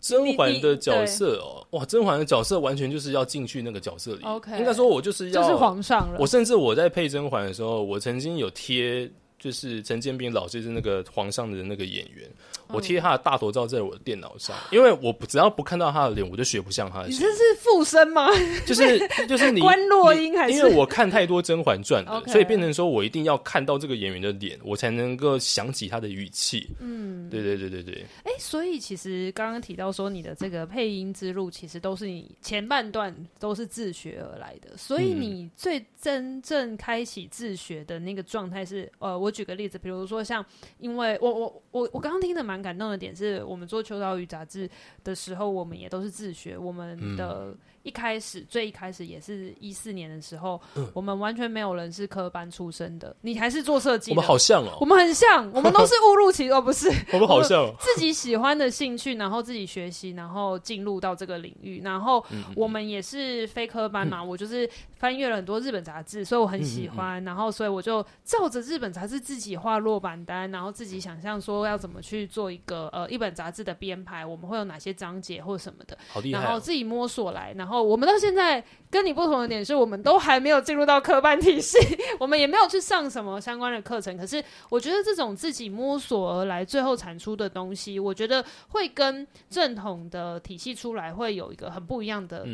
[0.00, 1.66] 甄嬛的角色哦？
[1.70, 4.22] 哇，甄嬛的角色完全就是要进去那个角色里。
[4.22, 6.18] OK，应该说我就是要就是皇上了。
[6.20, 9.10] 我甚至我在配甄嬛的时候，我曾经有贴，
[9.44, 12.26] 就是陈建斌老师是那个皇上的那个演员。
[12.68, 17.08] 我贴他的大头照在我的电脑上，因为我只要不看到他的脸，我就学不像他的。
[17.08, 18.30] 你这是附身吗？
[18.64, 20.56] 就是 就是你关落音还是？
[20.56, 26.66] 因为我看太多《甄嬛传》了，所以变成说我一定要看到这个演员的脸，我才能够想起他的语气。
[26.80, 28.02] 嗯，对对对对对。
[28.22, 34.74] 哎、欸，所以其实刚刚提到说你的这个配音之路，其实都是你前半段都是自学而来的。
[34.78, 40.44] 所以你最真正开启自学的那个状态是，呃，我举个例子，比如说像，
[40.78, 44.70] 因为我我我我刚刚听的蛮感动的点是，我们做《秋刀鱼》杂志
[45.02, 46.56] 的时候，我们也都是自学。
[46.56, 53.14] 我们的一开始，嗯、最一开始也是一四年的时候，嗯，我们完全没有人是科班出身的。
[53.22, 61.82] 你还是做设计，我们好像哦，我们很像，我们都是误入歧途，哦，不是， 我们好像，哦，自己喜欢的兴趣，然后自己学习，然后进入到这个领域。
[61.82, 64.68] 然后我们也是非科班嘛，嗯，我就是
[65.04, 67.20] 翻阅了很多日本杂志，所以我很喜欢。
[67.20, 72.50] 嗯嗯嗯，然后，所以我就照着日本杂志自己画落版单，然后自己想象说要怎么去做。
[72.54, 77.52] 一个呃，一本杂志的编排，我们会有哪些章节或什么的，好厉害哦，然后自己摸索来。
[77.56, 81.76] 然后我们到现在跟你不同的点是，我们都还没有进入到科班体系，
[82.20, 84.16] 我们也没有去上什么相关的课程。
[84.16, 92.46] 可是我觉得这种自己摸索而来，最后产出的东西，我觉得会跟正统的体系出来会有一个很不一样的。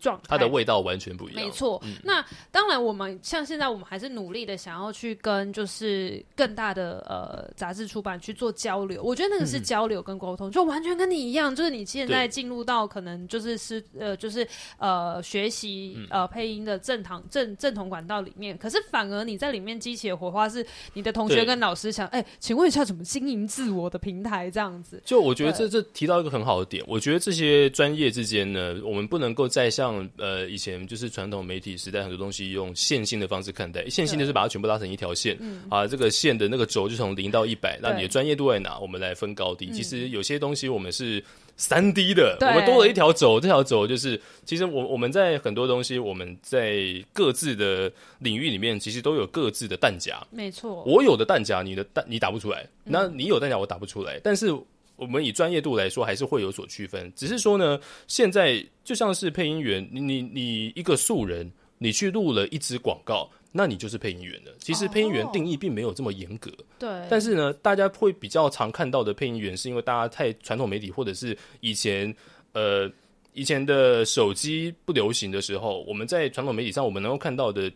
[0.00, 1.44] 嗯状态，它的味道完全不一样。
[1.44, 9.02] 没错，嗯、那当然，我们像现在，我们还是努力的想要去跟就是更大的呃杂志出版去做交流。
[9.02, 14.46] 我觉得那个是交流跟沟通，嗯、就完全跟你一样，就是你现在进入到可能就是是呃就是
[14.78, 18.56] 呃学习呃配音的正堂正正统管道里面。
[18.56, 25.02] 可是反而你在里面激起的火花是你的同学跟老师想，哎，请问一下怎么经营自我的平台这样子？
[25.04, 29.89] 就我觉得这这提到一个很好的点，我觉得这些专业之间呢，我们不能够再像。
[30.16, 38.78] 呃，以前就是传统媒体时代，很多东西用线性的方式看待，线性就是把它全部拉成一条线，嗯，啊，这个线的那个轴就从零到一百，那你的专业度在哪？
[38.78, 39.70] 我们来分高低。
[39.70, 41.22] 其实有些东西我们是
[41.56, 46.78] 三 D 的，我们多了一条轴，这条轴就是，其实我我们在很多东西，我们在
[47.12, 50.82] 各自的领域里面，其实都有各自的弹夹，没错。
[50.84, 54.54] 我有的弹夹，你的弹你打不出来，那你有弹夹，我打不出来，但是。
[55.00, 57.12] 我们以专业度来说，还是会有所区分。
[57.16, 64.52] 只是说呢，现在就像是配音员，你你你一个素人，你去录了一支广告，那你就是配音员了。
[64.60, 66.50] 其实配音员定义并没有这么严格。
[66.78, 66.88] 对。
[67.08, 72.14] 但是呢，大家会比较常看到的配音员，是因为大家太传统媒体，或者是以前
[72.52, 72.90] 呃
[73.32, 77.72] 以前的手机不流行的时候，我们在传统媒体上，我们能够看到的。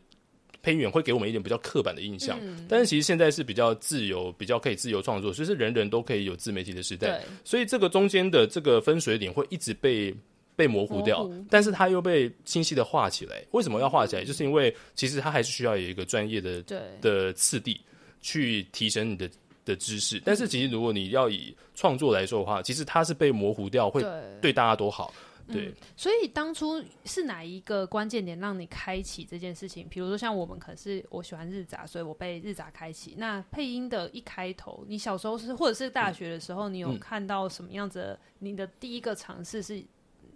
[0.64, 7.22] 配音员会给我们一点比较刻板的印象，嗯、但是其实现在是比较自由、比较可以自由创作，所以是人人都可以有自媒体的时代。
[7.44, 10.14] 所以这个中间的这个分水岭会一直被
[10.56, 13.44] 被模糊掉，但是它又被清晰的画起来。
[13.50, 14.24] 为什么要画起来？
[14.24, 16.64] 就是因为其实它还是需要有一个专业的
[17.02, 17.78] 的次第
[18.22, 19.28] 去提升你的
[19.66, 20.22] 的知识。
[20.24, 24.02] 但是其实如果你要以创作来说的话，其实它是被模糊掉，会
[24.40, 25.12] 对大家都好。
[25.46, 29.88] 对、嗯，所以当初是哪一个关键点让你开启这件事情？
[29.88, 33.14] 比如说像我们，可是我喜欢日杂，所以我被日杂开启。
[33.18, 38.14] 那配音的一开头，你小时候是或者是大学的时候，你有看到什么样子的？
[38.14, 39.84] 嗯、你的第一个尝试是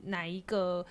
[0.02, 0.84] 哪一个？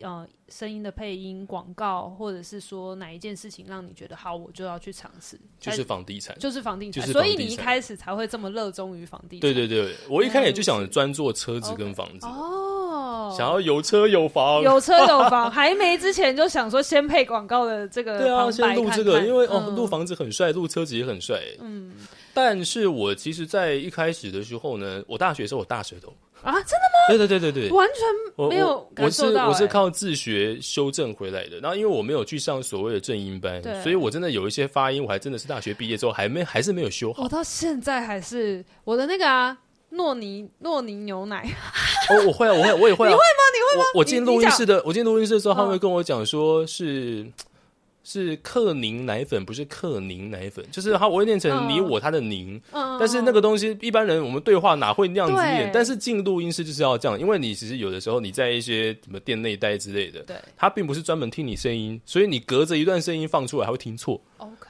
[0.00, 5.38] 呃，声音的配音广告，或者是说哪一件事情让你觉得好，我就要去尝试？
[5.60, 9.40] 就是房地产，就是房地产，所以你一开始才会这么热衷于房地产。
[9.40, 12.26] 对对对，我一开始就想专做车子跟房子。
[12.26, 13.32] 哦。
[13.36, 21.92] 想要有车有房，有车有房， 还没之前就想说先配广告的这个，对啊，先录这个，因为哦，录房子很帅，录车子也很帅，嗯。
[22.34, 26.12] 但是我其实，在一开始的时候呢，我大学的时候我大舌头
[26.44, 27.08] 啊，真的吗？
[27.08, 29.48] 对对对对对，完全没有感受到。
[29.48, 31.58] 我是我是靠自学修正回来的。
[31.58, 37.24] 然后因为我没有去上所谓的正音班，所以我真的有一些发音，我还真的是大学毕业之后还没还是没有修好。
[37.24, 39.58] 我到现在还是我的那个啊。
[39.90, 41.48] 诺尼诺尼牛奶，
[42.10, 43.10] 哦，我会啊，我会，我也会啊。
[43.14, 43.42] 你会吗？
[43.54, 43.84] 你会吗？
[43.94, 47.24] 我进录音室的，我进录音室的时候，他会跟我讲说是。
[48.04, 55.70] 是克宁奶粉，不是克宁奶粉，就是它我会念成你我他的宁，嗯、但是那个东西一般人我们对话哪会那样子念？
[55.72, 64.20] 但是进录音室就是要这样，因为你其实有的时候你在一些什么店内待之类的，对，他并不是专门听你声音，所以你隔着一段声音放出来还会听错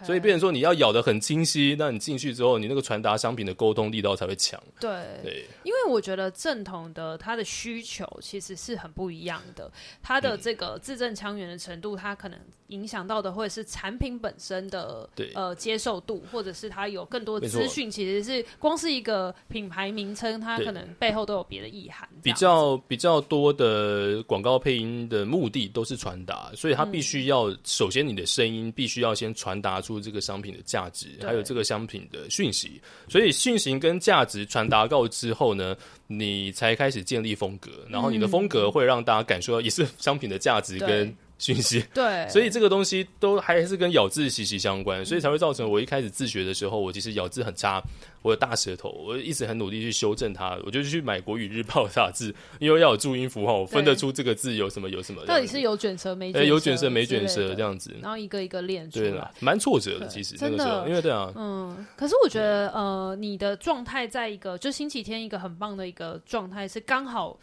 [0.05, 4.91] 所以变成说你要咬得很清晰，那你进去之后，你那个传达商品的沟通力道才会强，对
[5.23, 9.71] 对，因为我觉得正统的它的需求其实是很不一样的，
[10.03, 12.39] 它的这个字正腔圆的程度，它可能
[12.69, 22.09] 影响到的会是产品本身的呃接受度，或者是它有更多资讯，其实是光是一个品牌名称，它可能背后都有别的意涵。
[22.23, 32.81] 比较比较多的广告配音的目的都是传达，所以它必须要、嗯、首先你的声音必须要先传达出这个商品的价值，还有这个商品的讯息。
[33.09, 35.77] 所以讯息跟价值传达够之后呢，
[36.07, 41.15] 你才开始建立风格，然后你的风格会让大家感受到也是商品的价值跟。
[41.39, 47.82] 讯息 对，所以这个东西都还是跟咬字息息相关，所以才会造成我一开始自学的时候，我其实咬字很差，
[48.22, 50.57] 我有大舌头，我一直很努力去修正它。
[50.64, 55.24] 我就去买国语日报杂志，因为要有注音符号，我分得出这个字有什么有什么。
[55.26, 56.49] 到底是有卷舌没卷舌？
[56.49, 60.07] 有卷舌没卷舌这样子，然后一个一个练出来，对，蛮挫折的。
[60.07, 67.39] 其实真的，因为对啊，嗯，可是我觉得呃，你的状态在一个就星期天一个很棒的一个状态是刚好。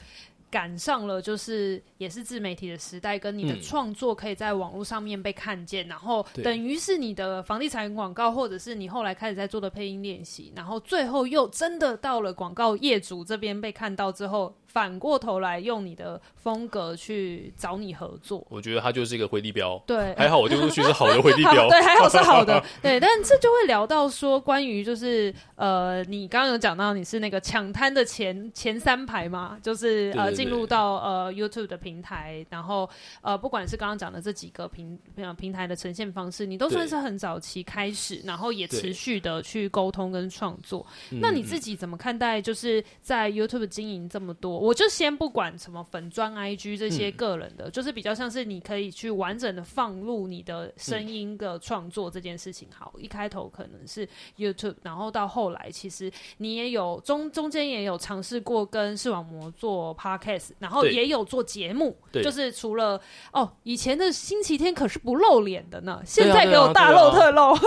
[0.52, 14.54] 赶上了，就是也是自媒体的时代，跟你的创作可以在网络上面被看见，嗯、然后等于是你的房地产广告，或者是你后来开始在做的配音练习，然后最后又真的到了广告业主这边被看到之后。
[14.72, 19.78] 反过头来用你的风格去找你合作，我觉得他就是一个回力标。
[19.86, 21.68] 对，还好我丢出去是好的回力 标。
[21.68, 22.64] 对，还好是好的。
[22.82, 32.90] 对，但这就会聊到说，关于就是呃，你刚刚有讲到你是那个抢滩的前前三排嘛，就是呃，进入到呃 YouTube 的平台，然后
[33.22, 34.98] 呃不管是刚刚讲的这几个平
[35.38, 40.86] 平台的呈现方式，你都算是很早期开始，然后也持续的去沟通跟创作。
[41.20, 42.42] 那你自己怎么看待？
[42.42, 52.68] 就是在 YouTube 经营这么多，我就先不管什么粉砖、IG 这些个人的，嗯，就是比较像是你可以去完整的放入你的声音的创作这件事情。
[52.72, 54.08] 好，一开头可能是
[54.38, 63.02] YouTube，然后到后来，其实你也有中中间也有尝试过跟视网膜做 Podcast，然后也有做节目，就是除了
[63.34, 67.58] 哦，以前的星期天可是不露脸的呢，现在给我大露特露，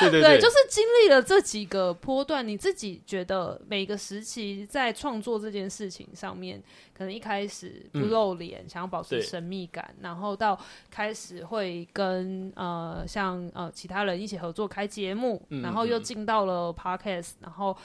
[0.00, 0.22] 对 对。
[0.22, 6.62] 对，就是经历了这几个波段，你自己觉得每个时期在创作这件事情上面，
[6.96, 10.58] 可能一开始不露脸，嗯，想要保持神秘感，然后到
[10.90, 17.76] 开始会跟呃像呃其他人一起合作开节目，嗯，然后又进到了 Podcast，然后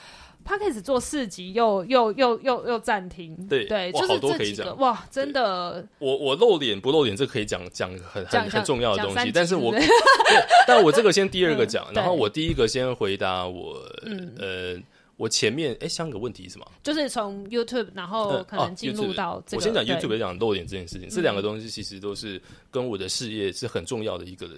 [0.44, 9.72] Podcast 做四集又又又又又暂停，对对，就是这几个哇，真的，我我露脸不露脸，这可以讲讲很很很重要的东西，但是我
[10.66, 14.82] 但我这个先第二个讲，嗯，然后我第一个先回答我，嗯，呃。
[15.22, 16.66] 我前面哎，三个问题是什么？
[16.82, 22.42] 就是从 YouTube，然后可能进入到、这个嗯啊、我先讲 YouTube 讲露脸这件事情，这两个东西其实都是
[22.72, 24.48] 跟我的事业是很重要的一个，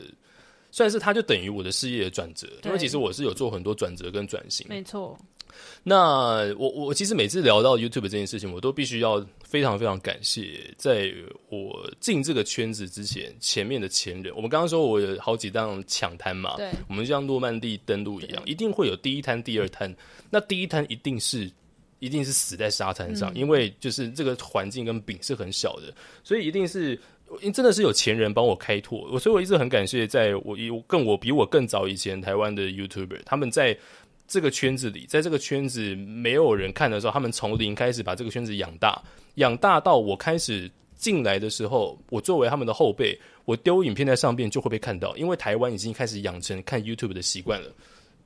[0.70, 5.18] 算是它就等于我的事业的转折，因为其实我是有做很多转折跟转型，没错。
[5.82, 9.20] 那我我其实每次聊到 YouTube 这件事情，我都必须要
[9.55, 11.14] 非常非常感谢，在
[11.48, 14.34] 我进这个圈子之前，前面的前人。
[14.34, 19.94] 我们刚刚说我有好几档抢滩嘛，对，我们就像诺曼底登陆一样，一定会有第一滩、第二滩。
[20.28, 21.48] 那第一滩一定是
[22.00, 25.94] 一定是死在沙滩上，嗯，因为就是这个环境跟饼是很小的，
[26.24, 27.00] 所以一定是
[27.40, 29.09] 因真的是有前人帮我开拓。
[29.12, 33.78] 我所以我一直很感谢，在我有更我比我更早以前台湾的 YouTuber，他们在。
[34.27, 39.01] 这个圈子里，在这个圈子没有人看的时候，他们从零开始把这个圈子养大，
[39.35, 47.68] 养大到我开始进来的时候，我作为他们的后辈，我丢影片在上面就会被看到，因为台湾已经开始养成看 YouTube 的习惯了。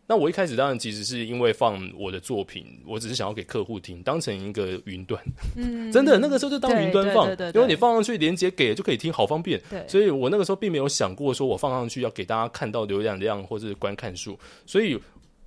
[0.06, 5.22] 那我一开始当然其实是因为放我的作品，我只是想要给客户听，当成一个云端，
[5.56, 9.60] 嗯，真的那个时候就当云端放，因为你放上去连接给就可以听，好方便。
[9.68, 14.96] 对，所以我那个时候并没有想过说我放上去要给大家看到流量量或者观看数，所以。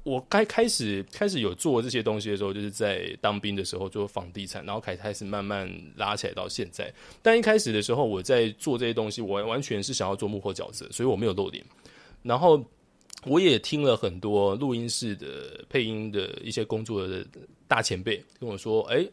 [0.04, 6.91] 我该开始开始有做这些东西的时候，就是在当兵的时候做房地产，然后开开始慢慢拉起来到现在。
[7.22, 11.64] 但一开始的时候，我在做这些东西，我完全是想要做幕后角色，所以我没有露脸。
[12.24, 12.64] 然后
[13.26, 17.24] 我也听了很多录音室的配音的一些工作的
[17.68, 19.08] 大前辈跟我说：“哎，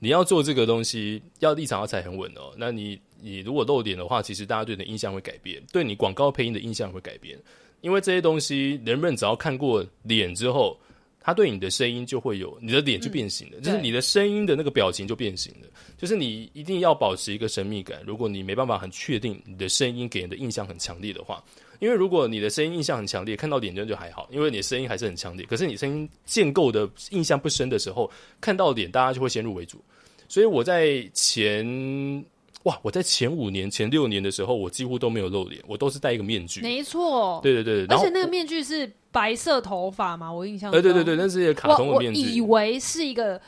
[0.00, 2.52] 你要做这个东西，要立场要踩很稳哦。
[2.56, 7.38] 那你你如果露脸的话，其实大家对你的印象会改变，对你广告配音的印象会改变。”
[7.82, 10.80] 因为这些东西，人们只要看过脸之后，
[11.20, 15.68] 他对你的声音就会有，你的脸就变形了，嗯，就是你的声音的那个表情就变形了。
[15.98, 18.02] 就是你一定要保持一个神秘感。
[18.06, 21.44] 如果你没办法很确定你的声音给人的印象很强烈的话，
[21.80, 25.46] 因为如果你的声音印象很强烈，看到脸就就还好，因为你的声音还是很强烈。
[25.46, 28.10] 可是你声音建构的印象不深的时候，
[28.40, 29.82] 看到脸大家就会先入为主。
[30.28, 32.24] 所以我在前。
[32.64, 32.78] 哇！
[32.82, 36.60] 我在前五年、前六年的时候，我几乎都没有露脸，我都是戴一个面具。
[36.60, 40.72] 没错，对对对，而且那个面具是白色头发嘛，我印象哎。
[40.72, 42.20] 对对对对，那是一个卡通的面具。
[42.20, 43.40] 我，我以为是一个。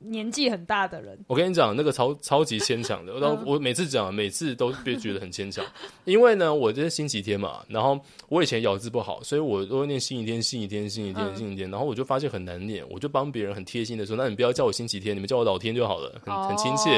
[0.00, 3.14] 年纪很大的人，我跟你讲，那个超超级牵强的。
[3.18, 5.64] 我我每次讲，每次都别觉得很牵强，
[6.04, 16.90] 因为呢，我这是星期天嘛，然后我以前咬字不好，所以我都会念星期天、星期天、星期天、星期天，然后我就发现很难念，我就帮别人很贴心的说，那你不要叫我星期天，你们叫我老天就好了，很很亲切。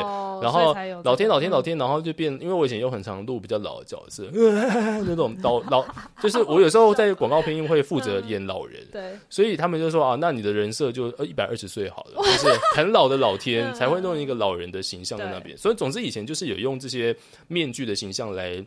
[0.42, 5.84] 然后老天、老天、老天，然后就变，因为我以前有很长度比较老的角色，那种老老，
[6.22, 12.89] 就是我有时候在广告配音会负责 演老人，对，所以他们就说啊，那你的人设就呃一百二十岁好了，就是很。
[12.90, 17.16] 老的老天才会弄一个老人的形象在那边，所以总之以前就是有用这些
[17.48, 18.64] 面具的形象来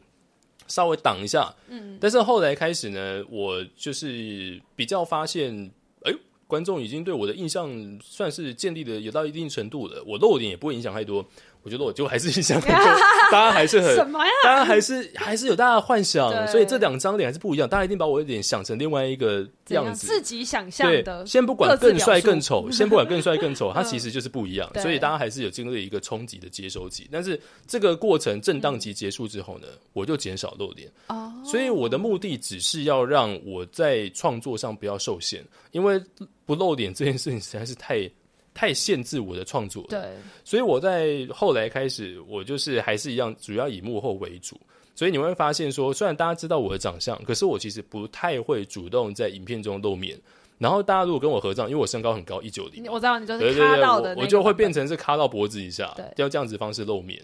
[0.67, 5.71] 稍微挡一下，嗯，但是后来开始呢，我就是比较发现，
[6.03, 6.13] 哎，
[6.47, 7.69] 观众已经对我的印象
[8.01, 11.25] 算是建立的有到一定程度了，我露脸也不会影响太多。
[11.63, 12.85] 我觉得我就还是印象很 多，
[13.31, 14.31] 大家还是很， 什么呀？
[14.43, 17.67] 大家还是还是有大家的幻想，所以这两张脸还是不一样。
[17.67, 21.25] 大家一定把我的脸想成另外一个样子，自己想象的。
[21.27, 24.69] 先不管更帅更丑，先不管更帅更丑，它其实就是不一样。
[24.81, 27.07] 所以大家还是有经历一个冲击的接收期。
[27.11, 30.91] 但是这个过程震荡期结束之后呢，我就减少露脸。
[31.07, 35.41] 哦，所以我的目的只是要让我在创作上不要受限，
[35.71, 36.01] 因为
[36.45, 38.09] 不露脸这件事情实在是太。
[38.53, 40.01] 太限制我的创作了，对，
[40.43, 44.55] 所以我在后来开始，我就是还是一样，主要以幕后为主。
[44.95, 50.15] 所以你会发现说，虽然大家知道我的长相，可是我其实不太会主动在影片中露面。
[50.59, 57.19] 然后大家如果跟我合照，因为我身高很高，一九零，我知道你就是卡到的，我就会变成是卡到脖子以下，对，要这样子方式露面。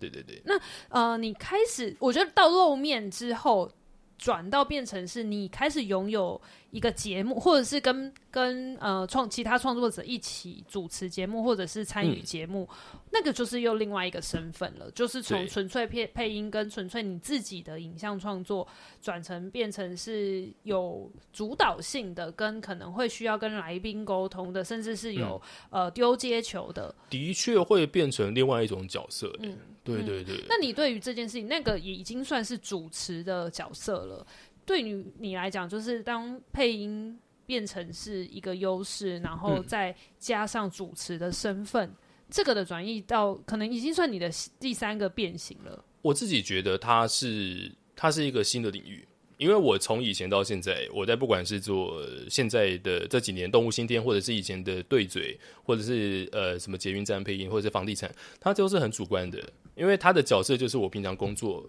[0.00, 0.40] 对对对。
[0.44, 0.58] 那
[0.88, 3.70] 呃，你开始，我觉得到露面之后，
[4.16, 6.40] 转到变成是你开始拥有。
[6.72, 18.66] 一个节目，或者是跟跟呃创其他创作者一起主持节目，或者是参与节目，嗯，那个就是又另外一个身份了，就是从纯粹配配音跟纯粹你自己的影像创作，
[19.02, 25.40] 转成变成是有主导性的，跟可能会需要跟来宾沟通的，甚至是有、
[25.72, 29.30] 嗯、呃丢接球的，的确会变成另外一种角色。
[29.40, 30.42] 嗯，对对对。
[30.48, 34.26] 那你对于这件事情，那个也已经算是主持的角色了。
[34.64, 41.96] 对你你来讲，就是当配音变成是一个优势，然后再加上主持的身份，嗯、
[42.30, 45.84] 这个的转移到可能已经算你的第三个变形了。
[46.00, 49.06] 我自己觉得它是它是一个新的领域，
[49.36, 52.00] 因为我从以前到现在，我在不管是做
[52.30, 59.42] 现在的这几年动物新天，或者是以前的对嘴，或者是呃什么捷运站配音，或者是房地产，它都是很主观的，
[59.74, 61.68] 因为它的角色就是我平常工作。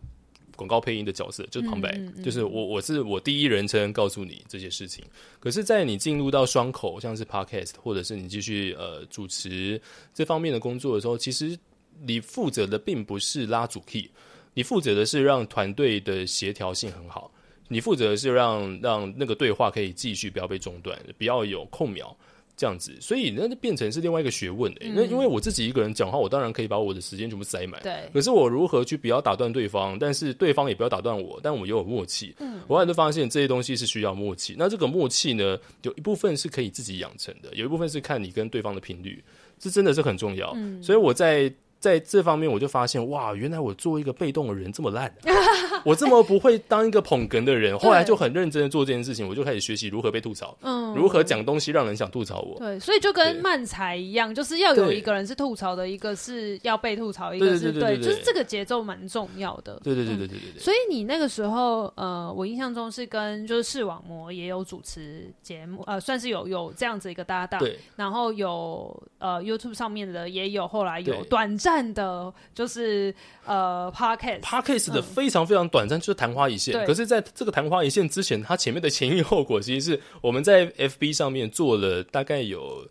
[0.56, 5.04] 广告配音的角色就是旁白，嗯嗯嗯，就是我，我是我第一人称告诉你这些事情。
[5.39, 9.82] 可是，在你进入到双口，像是 Podcast，或者是你继续呃主持
[10.14, 11.58] 这方面的工作的时候，其实
[12.01, 14.10] 你负责的并不是拉主 key，
[14.54, 17.32] 你负责的是让团队的协调性很好，
[17.68, 22.16] 你负责的是让让那个对话可以继续，不要被中断，不要有空秒。
[22.56, 27.82] 这样子，所以那就变成是另外一个学问、欸嗯、那因为我自己一个人讲话，我当然可以把我的时间全部塞满。
[27.82, 28.10] 对。
[28.14, 32.36] 可是我如何去不要打断对方，但是对方也不要打断我，但我们又有默契。
[32.39, 32.62] 嗯。
[32.68, 34.56] 我后来就发现这些东西是需要默契。
[34.58, 39.24] 那这个默契呢，有一部分是可以自己养成的，有一部分是看你跟对方的频率，
[39.58, 40.54] 这真的是很重要。
[40.56, 40.82] 嗯。
[40.82, 41.54] 所以我在。
[41.84, 45.13] 在这方面，我就发现哇，原来我做一个被动的人这么烂、啊，
[45.84, 47.77] 我这么不会当一个捧哏的人。
[47.84, 52.57] 后来就很认真的做这件事情，我就开始学习如何被吐槽，嗯，如何讲东西让人想吐槽我。
[52.57, 59.77] 对，所以就跟漫才一样，就是要有一个人是吐槽的，一个是要被吐槽，一个是对，就是这个节奏蛮重要的。
[59.84, 60.61] 对对对对对对，对。
[60.61, 67.59] 所以你那个时候，呃，我印象中是跟就是视网膜也有主持节目，呃，算是有有这样子一个搭档。
[67.59, 67.77] 对。
[67.97, 71.72] 然后有呃 YouTube 上面的也有，后来有短暂。
[71.93, 73.15] 的，就是
[73.45, 76.74] 呃，Podcast，Podcast 的非常非常短暂，就是昙花一现。
[76.86, 82.86] 可是，在这个昙花一现之前，它前面的前因后果，其实是我们在 FB 上面做了大概有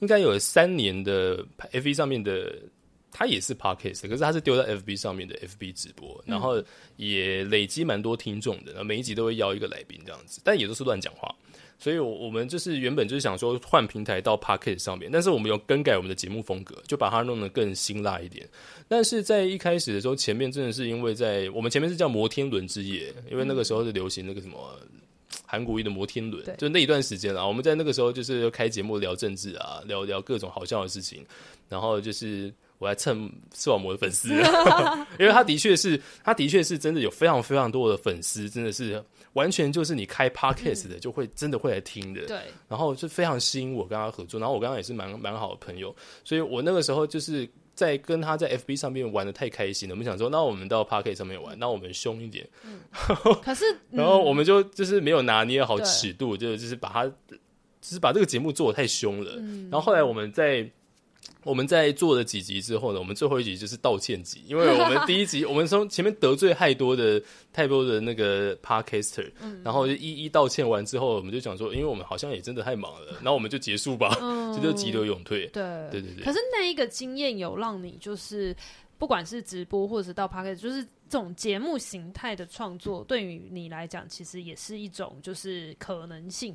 [0.00, 2.52] 应该有三年的 FB 上面的，
[3.10, 6.62] 它也是 Podcast，可是它是丢在 FB 上面的 FB 直播，然后
[6.96, 11.34] 也累积蛮多听众的，然后每一集都会邀一个来宾这样子，但也都是乱讲话。
[11.78, 18.46] 所以，我我们就是原本就是想说换平台到 p o c k e t 上面，但是我们有更改我们的节目风格，就把它弄得更辛辣一点。
[18.88, 24.58] 但是在一开始的时候，前面真的是因为在我们前面是叫摩天轮之夜，因为那个时候是流行那个什么
[25.46, 31.24] 韩国瑜的摩天轮，就那一段时间啊，我们在那个时候就是开节目聊政治啊，聊聊各种好笑的事情，
[31.68, 32.52] 然后就是。
[32.80, 34.28] 我还蹭视网膜的粉丝，
[35.18, 39.02] 因为他的确是，他的确是真的有非常非常多的粉丝，真的是
[39.34, 42.26] 完全就是你开 podcast 的就会真的会来听的。
[42.26, 52.48] 对，然后就非常吸引我跟他合作，然后我刚刚也是蛮蛮好的朋友，所以我那个时候就是在跟他在 FB 上面玩的太开心了，我们想说，那我们到 podcast 上面玩，那我们凶一点。
[52.64, 52.80] 嗯，
[53.42, 57.42] 可是， 然后我们就就是没有拿捏好尺度，就就是把他，就
[57.82, 59.36] 是把这个节目做的太凶了。
[59.70, 60.68] 然后后来我们在。
[61.48, 67.20] 我们在做了几集之后呢，我们最后一集就是道歉集，因为 我们第一集我们从前面得罪太多的
[67.52, 75.46] 太多的那个 podcaster，嗯，然后就一一道歉完之后，我们就想说，因为我们好像也真的太忙了， 然后我们就结束吧，嗯、就就急流勇退。
[75.46, 76.24] 对对对对。
[76.24, 78.54] 可是那一个经验有让你就是
[78.98, 86.54] 不管是直播或者是到 podcast，就是这种节目形态的创作，对于你来讲，其实也是一种就是可能性。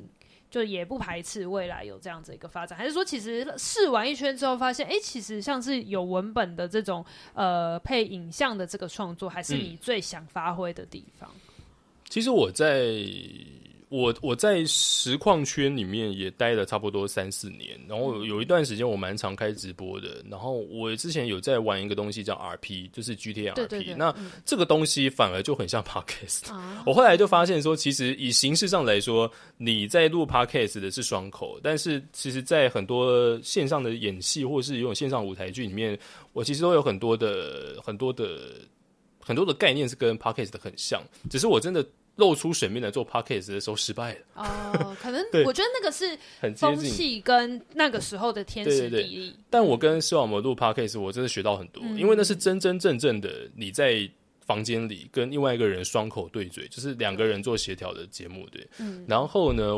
[0.54, 11.28] 就也不排斥未来有这样子一个发展，还是说其实试完一圈之后发现，哎、欸，其实像是有文本的这种呃配影像的这个创作，还是你最想发挥的地方？
[11.34, 11.64] 嗯，
[12.08, 12.94] 其实我在。
[13.94, 20.20] 我我在实况圈里面也待了差不多三四年，然后有一段时间我蛮常开直播的。
[20.28, 23.94] 然后我之前有在玩一个东西叫 RP，就是 GTA RP。
[23.96, 24.12] 那
[24.44, 26.52] 这个东西反而就很像 Podcast。
[26.52, 26.82] 啊。
[26.84, 35.96] 我后来就发现说，其实以形式上来说，你在录 Podcast 的是双口，但是其实，在很多线上的演戏或是有种线上舞台剧里面，
[36.32, 38.56] 我其实都有很多的很多的
[39.20, 41.86] 很多的概念是跟 Podcast 的很像，只是我真的。
[42.16, 44.20] 露出水面来做 podcast 的时候失败了。
[44.34, 46.16] 哦，可能 我觉得那个是
[46.56, 49.36] 风气跟那个时候的天时地利。
[49.50, 54.08] 但我跟视网膜录 podcast，我真的学到很多，嗯，因为那是真真正正的你在
[54.46, 58.64] 房间里跟另外一个人双口对嘴，就是两个人做协调的节目，对。
[58.78, 59.74] 嗯，然后呢，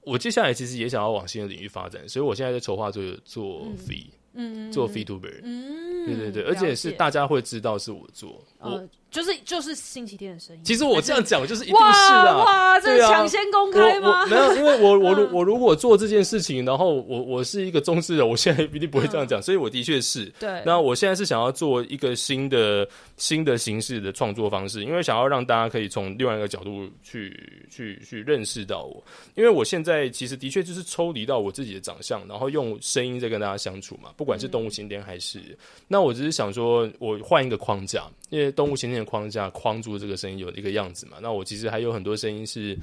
[0.00, 8.88] 我接下来其实也想要往新的领域发展，所以我现在在筹划做做 V，嗯，做 VTuber，嗯，对对对，而且是大家会知道是我做，我。
[9.12, 10.62] 就是就是星期天的声音。
[10.64, 12.38] 其实我这样讲就是一定是的。
[12.38, 14.24] 哇，这是抢先公开吗？
[14.26, 20.24] 没有，因为我我 我如果做这件事情，然后我我是一个中之人，我现在一定不会这样讲，所以我的确是。
[20.40, 20.62] 对。
[20.64, 22.88] 那我现在是想要做一个新的
[23.18, 27.38] 新的形式的创作方式，因为想要让大家可以从另外一个角度去
[27.70, 29.04] 去去认识到我。
[29.34, 35.38] 因为我现在其实的确就是抽离到我自己的长相，然后用声音在跟大家相处嘛，不管是动物新天还是……
[35.86, 39.01] 那我只是想说，我换一个框架，因为动物新天。
[39.04, 41.18] 框架框住这个声音有一个样子嘛？
[41.20, 42.76] 那我其实还有很多声音是。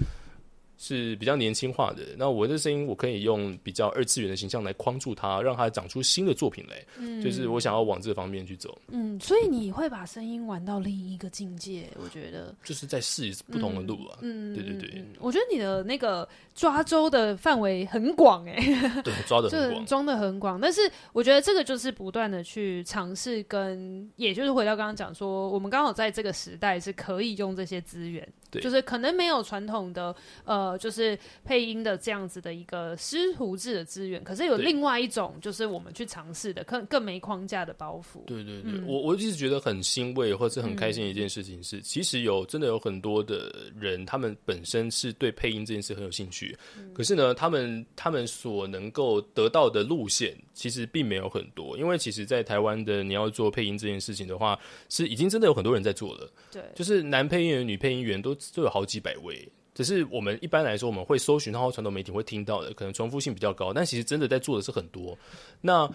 [0.81, 6.81] 是比较年轻化的，那我的声音我可以用比较二次元的形象来框住它，让它长出新的作品来。
[6.97, 8.79] 嗯，就是我想要往这方面去走。
[8.87, 14.19] 嗯，所以你会把声音玩到另一个境界，我觉得就是在试不同的路啊。
[14.21, 16.25] 嗯，对对对，嗯，我觉得你的那个
[16.59, 20.59] 抓周的范围很广哎，欸， 对，抓的很广，装的很广。
[20.59, 20.81] 但是
[21.13, 28.27] 我觉得这个就是不断的去尝试，跟也就是回到刚刚讲说，我们刚好在这个时代是可以用这些资源。
[28.51, 38.25] 对，就是可能没有传统的呃，就是配音的这样子的一个师徒制的资源，可是有另外一种，就是我们去尝试的更更没框架的包袱。
[38.25, 56.31] 对对对，嗯、我我一直觉得很欣慰或是很开心的一件事情是，嗯、其实有真的有很多的人，他们本身是对配音这件事很有兴趣，嗯、可是呢，他们他们所能够得到的路线其实并没有很多，因为其实，在台湾的你要做配音这件事情的话，是已经真的有很多人在做了。
[56.51, 58.35] 对，就是男配音员、女配音员都。
[58.53, 63.73] 都有好几百位，只是我们一般来说，我们会搜寻到传统媒体会听到的，可能重复性比较高。
[63.73, 65.17] 但其实真的在做的是很多。
[65.61, 65.85] 那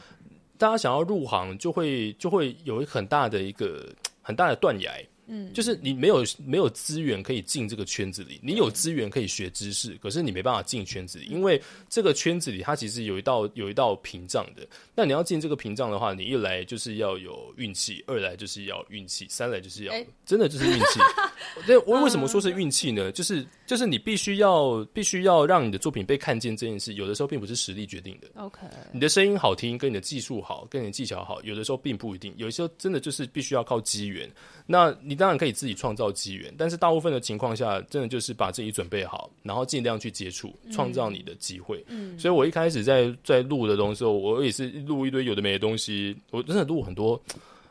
[0.59, 3.89] 大家想要入行，就会就会有一很大的一个
[4.21, 4.93] 很大的断崖。
[5.27, 14.67] 嗯，就是你没有没有资源可以进这个圈子里，你有资源可以学知识，可是你没办法进圈子里，因为这个圈子里它其实有一道有一道屏障的。
[14.95, 21.01] 那你要进这个屏障的话，你一来就是要有运气，二来就是要运气，三来就是要、欸、真的就是运气。
[21.67, 23.11] 对，我为什么说是运气呢？
[23.13, 28.29] 就是就是你必须要必须要让你的作品被看见这件事，有的时候并不是实力决定的。
[28.35, 28.61] OK，
[28.93, 34.31] 你的声音好听，跟你的技术好，跟你的技巧好，有的时候并不一定，有的时候真的就是必须要靠机缘。
[34.67, 41.85] 那你当然可以自己创造机缘，但是大部分的情况下，真的就是把自己准备好，然后尽量去接触，创造你的机会。
[41.89, 47.21] 嗯，所以我一开始在在录的东西，我也是录一堆有的没的东西，我真的录很多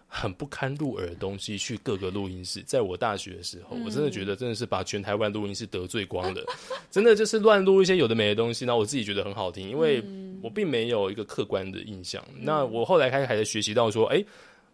[0.07, 2.61] 很不堪入耳的东西去各个录音室。
[2.65, 6.43] 在我大学的时候，我真的觉得真的是把全台湾录音室得罪光了，
[6.91, 10.03] 真的就是乱录一些有的没的东西，然后我自己觉得很好听，因为
[10.41, 12.23] 我并没有一个客观的印象。
[12.39, 14.23] 那我后来开始还在学习到说，哎，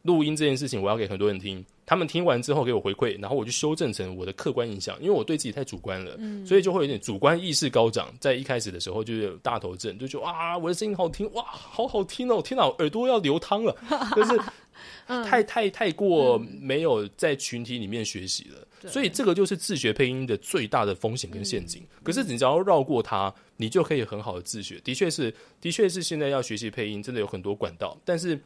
[0.03, 1.65] 录音这件事情，我要给很多人听。
[1.85, 8.13] 他们听完之后给我回馈，然后我就修正成我的客观印象，因为我对自己太主观了，嗯、所以就会有点主观意识高涨。
[8.19, 13.75] 在一开始的时候就有大头症，就觉得哇，我的声音好听，哇，好好听哦，天哪，耳朵要流汤了，
[14.15, 14.39] 就是
[15.25, 21.81] 太太太过没有在群体里面学习了，嗯、所以这个就是自学配音的最大的风险跟陷阱。
[21.81, 24.79] 嗯、可是你只要绕过它，你就可以很好的自学。
[24.83, 28.39] 的确是，的确是，现在要学习配音真的有很多管道，但是。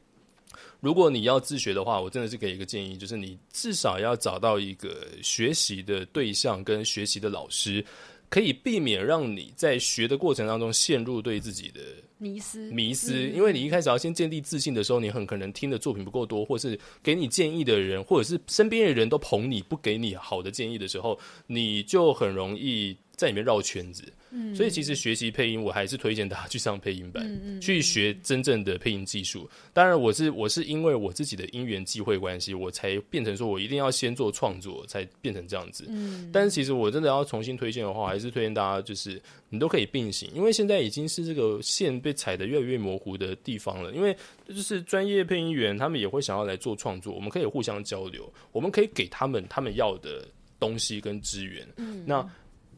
[0.84, 7.81] 如果你要自学的话，我真的是给一个建议，就是你至少要找到一个学习的对象跟学习的老师，
[8.27, 11.79] 可以避免让你在学的过程当中陷入对自己的
[12.17, 12.69] 迷失。
[12.69, 21.17] 迷失，因为你一开始要先建立自信的时候，你很可能听的作品不够多，或是给你建议的人，或者是身边的人都捧你不给你好的建议的时候，
[21.47, 24.03] 你就很容易在里面绕圈子。
[24.36, 29.47] 嗯，所以其实学习配音，我还是推荐大家去上配音班，嗯嗯、去学真正的配音技术。
[29.71, 35.86] 当然，我是我是因为我自己的因缘际会关系，我才变成说我一定要先做创作，才变成这样子。
[35.88, 43.93] 嗯，但是其实我真的要重新推荐的话，还是推荐大家就是你都可以并行，因为现在已经是这个线被踩得越来越模糊的地方了。
[43.93, 44.17] 因为
[44.47, 50.27] 就是专业配音员他们也会想要来做创作，我们可以互相交流，我们可以给他们他们要的
[50.59, 51.67] 东西跟资源。
[51.77, 52.27] 嗯，那。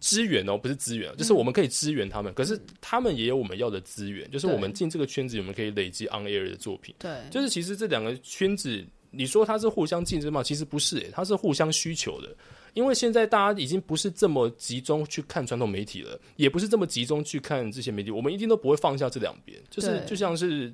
[0.05, 6.93] 资源哦，不是资源，就是我们可以支援他们，嗯、可是他们也有我们要的资源，就是我们进这个圈子，我们可以累积 on air 的作品。
[6.99, 10.43] 对，就是其实这两个圈子，你说它是互相竞争嘛？
[10.43, 12.35] 其实不是、欸，它是互相需求的。
[12.75, 20.71] 因为现在大家已经不是这么集中去看传统媒体了，也不是这么集中去看这些媒体，我们一定都不会放下这两边，就是就像是。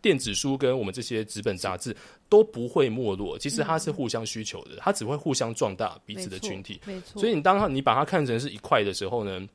[0.00, 1.94] 电子书跟我们这些纸本杂志
[2.32, 6.80] 都不会没落，其实它是互相需求的，嗯、它只会互相壮大彼此的群体。
[6.86, 9.46] 没错，所以你当你把它看成是一块的时候呢，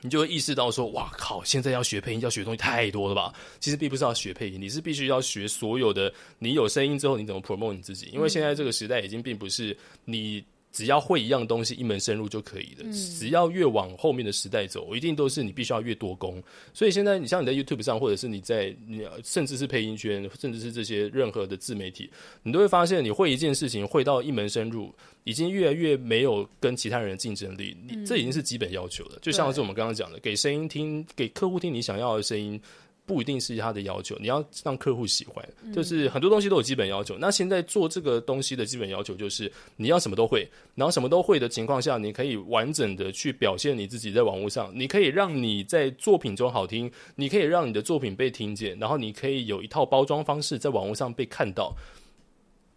[0.00, 1.40] 你就会意识到说：“哇靠！
[1.44, 6.12] 现在要学配音，要学的东西太多了吧？”其实并不是要学配音，你是必须要学所有的。
[6.40, 8.06] 你有声音之后，你怎么 promote 你自己？
[8.12, 10.44] 因为现在这个时代已经并不是你。
[10.76, 12.80] 只要会一样东西，一门深入就可以了。
[12.84, 16.42] 嗯、只要越往后面的时代走，一定都是你必须要越多功。
[16.74, 22.10] 所以现在，你像你在 YouTube 上，或者是你在你甚至是配音圈，甚至是这些任何的自媒体，
[22.42, 27.74] 你都会发现，你会一件事情，会到一门深入，已经越来越没有跟其他人的竞争力。
[27.88, 29.12] 你这已经是基本要求了。
[29.14, 32.60] 嗯、就像是我们刚刚讲的，给声音听，给客户听你想要的声音。
[33.06, 37.14] 不一定是他的要求，你要让客户喜欢，就是很多东西都有基本要求。
[37.16, 51.72] 嗯、那现在做这个东西的基本要求就是你要什么都会，然后什么都会的情况下，你可以完整的去表现你自己在网络上，你可以让你在作品中好听，你可以让你的作品被听见，然后你可以有一套包装方式在网络上被看到。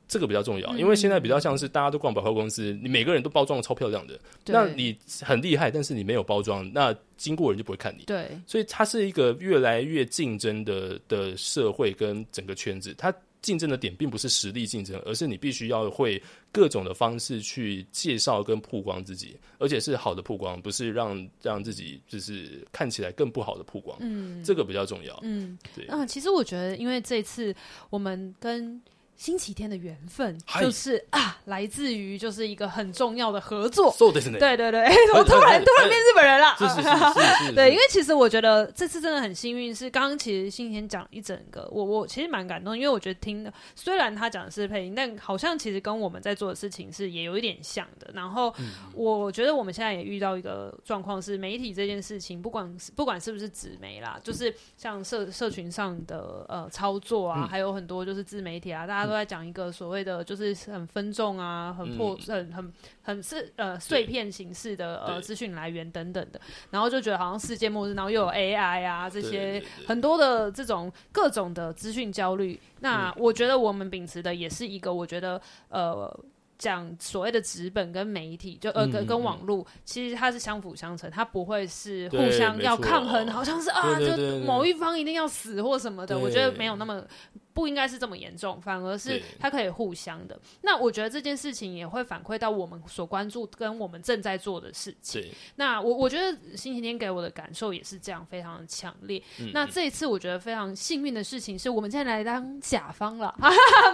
[0.10, 8.05] 这个比较重要，因为现在比较像是大家都逛百货公司，你每个人都包装的超漂亮的，那你很厉害，但是你没有包装，那经过人就不会看你。
[8.05, 23.95] 对，所以它是一个越来越竞争的的社会跟整个圈子，它竞争的点并不是实力竞争，而是你必须要会各种的方式去介绍跟曝光自己，而且是好的曝光，不是让让自己就是看起来更不好的曝光。
[24.01, 25.18] 嗯，这个比较重要。
[25.22, 25.86] 嗯，对。
[25.86, 27.55] 啊，其实我觉得，因为这次
[27.91, 28.82] 我们跟
[29.20, 33.91] 星期天的缘分就是啊，来自于就是一个很重要的合作。
[34.39, 34.82] 对对对，
[35.13, 36.55] 我突然突然变日本人了。
[37.53, 48.09] 对，因为其实我觉得这次真的很幸运，是刚刚其实星期天讲一整个，我我其实蛮感动，因为我觉得听的虽然他讲的是配音，但好像其实跟我们在做的事情是也有一点像的。
[48.13, 48.55] 然后
[48.93, 59.09] 我觉得我们现在也遇到一个状况是，媒体这件事情，不管不管是不是纸媒啦，就是像社社群上的呃操作啊，还有很多就是自媒体啊，大家。
[59.10, 66.39] 都在讲一个所谓的，就是很分众啊，很破，很很很是呃碎片形式的呃资讯来源等等的，
[66.70, 72.60] 然后就觉得好像世界末日，然后又有 AI 啊这些很多的这种各种的资讯焦虑。
[72.82, 76.18] 那我觉得我们秉持的也是一个，我觉得呃。
[76.60, 86.20] 讲所谓的纸本跟媒体，就呃跟跟网络，其实它是相辅相成，它不会是互相要抗衡，好像是啊，就某一方一定要死或什么的。
[86.20, 87.01] 我觉得没有那么
[87.53, 90.38] 不应该是这么严重，反而是它可以互相的。
[90.62, 95.32] 那我觉得这件事情也会反馈到我们所关注跟我们正在做的事情。
[95.55, 99.24] 那我我觉得星期天给我的感受也是这样，非常的强烈。
[99.53, 103.34] 那这一次我觉得非常幸运的事情是我们现在来当甲方了，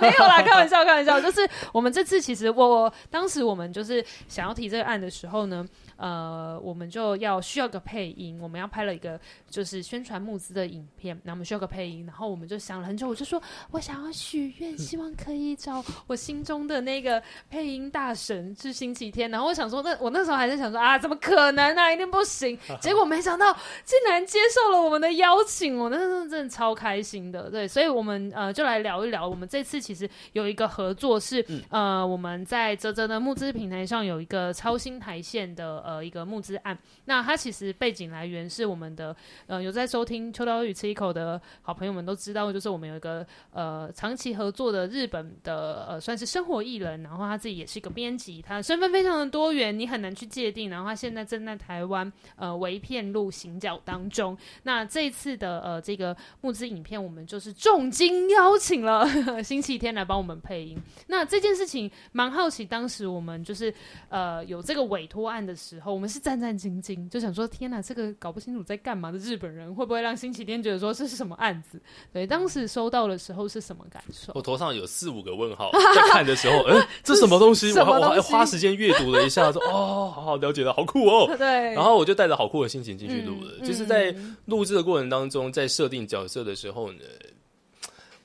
[0.02, 2.55] 没有啦，开玩笑，开玩笑，就是我们这次其实。
[2.64, 5.68] 我当时我们就是想要提这个案的时候呢，
[5.98, 9.20] 呃，我们就要需要个配音，我们要拍了一个
[9.50, 13.42] 就是宣传募资的影片，那我们需要个配音，然后我们就想了很久，我就说
[13.72, 23.54] 我想要许愿，希望可以找我心中的那个配音大神是星期天，然后我想说，那我那时候还在想说啊，怎么可能啊，一定不行， 结果没想到
[23.86, 35.85] 竟然接受了我们的邀请，我那时候真的超开心的，对，所以我们呃就来聊一聊，我们这次其实有一个合作是呃我们在泽泽的募资平台上有一个超新台线的。
[35.86, 36.76] 呃，一个募资案，
[37.06, 39.16] 那它其实背景来源是我们的，
[39.46, 50.72] 呃，有在收听秋刀鱼吃一口的好朋友们都知道，就是我们有一个呃长期合作的日本的呃算是生活艺人，然后他自己也是一个编辑，他的身份非常的多元，你很难去界定。
[50.72, 54.36] 然后他现在正在台湾呃为片路行脚当中。
[54.64, 60.76] 那这一次的呃这个募资影片，我们就是重金邀请了星期天来帮我们配音。
[61.06, 63.72] 那这件事情蛮好奇，当时我们就是
[64.10, 65.75] 呃有这个委托案的时。
[65.76, 71.80] 时候我们是战战兢兢，就想说天哪，这个搞不清楚在干嘛的日本人会不会让星期天觉得说这是什么案子？
[72.12, 74.32] 对，当时收到的时候是什么感受？
[74.34, 77.72] 我头上有四五个问号，在看的时候，哎、欸，这什么东西？
[77.74, 81.28] 我还我还花时间阅读了一下，说哦，好好了解了，好酷哦。
[81.38, 83.52] 对，然后我就带着好酷的心情进去录了。
[83.60, 84.16] 嗯、就是在
[84.46, 87.00] 录制的过程当中，在设定角色的时候呢。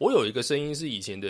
[0.01, 1.29] 我有一个声音是以前的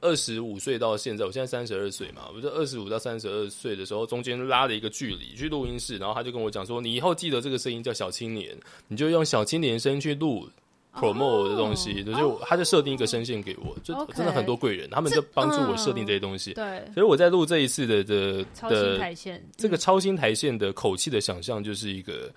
[0.00, 8.56] 二十五岁到现在，我现在三十二岁嘛，我就二十五到三十二岁的时候，中间拉了一个距离去录音室，然后他就跟我讲说：“你以后记得这个声音叫小青年，
[8.86, 10.48] 你就用小青年声去录
[10.94, 16.54] promote 的东西。”就他就设定一个声线给我，就真的很多贵人，他们就帮助我设定这些东西。
[16.54, 19.14] 对，所以我在录这一次的的的
[19.58, 22.32] 这个超新台线的口气的想象，就是一个。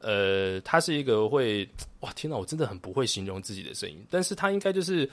[0.00, 1.68] 呃，它是一个会
[2.00, 5.08] 哇，天哪，我真的很不会形容自己的声音，但是它应该就是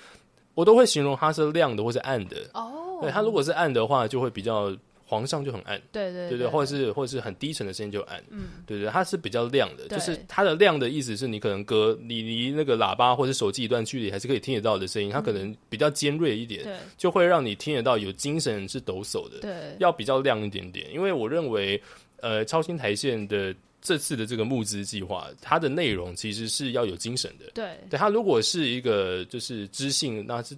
[0.53, 2.37] 我都会形容它是亮的或是暗的。
[2.53, 2.99] 哦。
[3.01, 4.73] 对，它如果是暗的话，就会比较
[5.05, 21.81] 黄上就很暗，对对对，对对，或者是或者是很低沉的声音就暗，嗯，对对，它是比较亮的，就是它的亮的意思是你可能隔你离那个喇叭或者手机一段距离还是可以听得到的声音，它可能比较尖锐一点，对，就会让你听得到有精神是抖擞的，对，要比较亮一点点，因为我认为
[22.21, 23.53] 呃，超新台线的。
[23.83, 27.51] 这次的这个募资计划，它的内容其实是要有精神的。
[27.53, 30.57] 对，对，它如果是一个就是知性，那是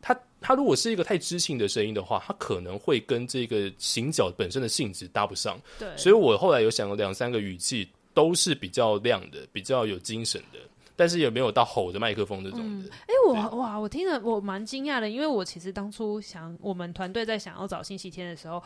[0.00, 5.60] 它它如果是一个太知性的声音的话，它可能会跟这个行脚本身的性质搭不上。
[5.76, 10.60] 对，所以我后来有想了两三个语气，都是比较亮的，比较有精神的，
[10.94, 12.88] 但是也没有到吼着麦克风这种的。
[12.90, 18.62] 哎、嗯，欸、我哇，我听了我蛮惊讶的，因为我其实当初想我们团队在想要找星期天的时候。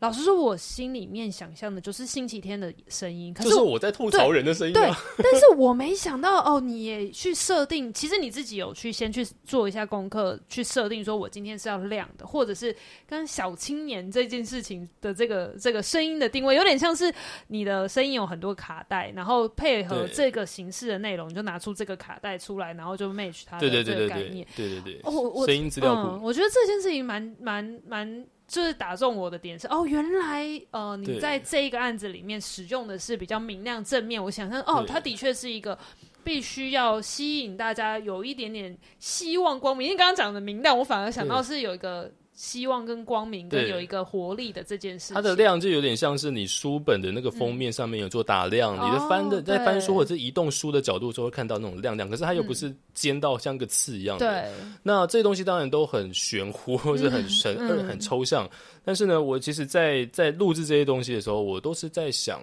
[0.00, 4.80] 老实说，我心里面想象的就是星期天的声音，可是就是我在吐槽人的声音、啊。
[5.16, 12.76] 对，但是我没想到哦，你也去设定，其实你自己有去先去做一下功课，去设定说我今天是要亮的，或者是
[13.06, 17.10] 跟小青年这件事情的这个这个声音的定位，有点像是
[17.46, 24.46] 你的声音有很多卡带，然后配合这个形式的内容，你就拿出这个卡带出来，然后就 match 它的这个概念。
[24.54, 28.26] 对对对，对，对，对，哦，我声音资料库、嗯，我觉得这件事情蛮蛮蛮。
[28.46, 34.22] 就是打中我的点是哦，原来呃，你在这一个案子里面使用的是比较明亮正面。
[34.22, 35.78] 我想象哦，它的确是一个
[36.22, 39.86] 必须要吸引大家有一点点希望光明。
[39.88, 42.12] 因为刚刚讲的明亮，我反而想到是有一个。
[42.36, 54.30] 希望跟光明跟有一个活力的这件事，它的亮就有点像是你书本的那个封面上面有做打亮，嗯、你的翻的在翻书或者是移动书的角度就会看到那种亮亮，可是它又不是尖到像个刺一样的。
[54.30, 54.50] 对，
[54.82, 57.56] 那这些东西当然都很玄乎，或是很神、
[57.88, 58.48] 很抽象。
[58.84, 62.40] 但是呢，我其实在，在在录制这些东西的时候，我都是在想。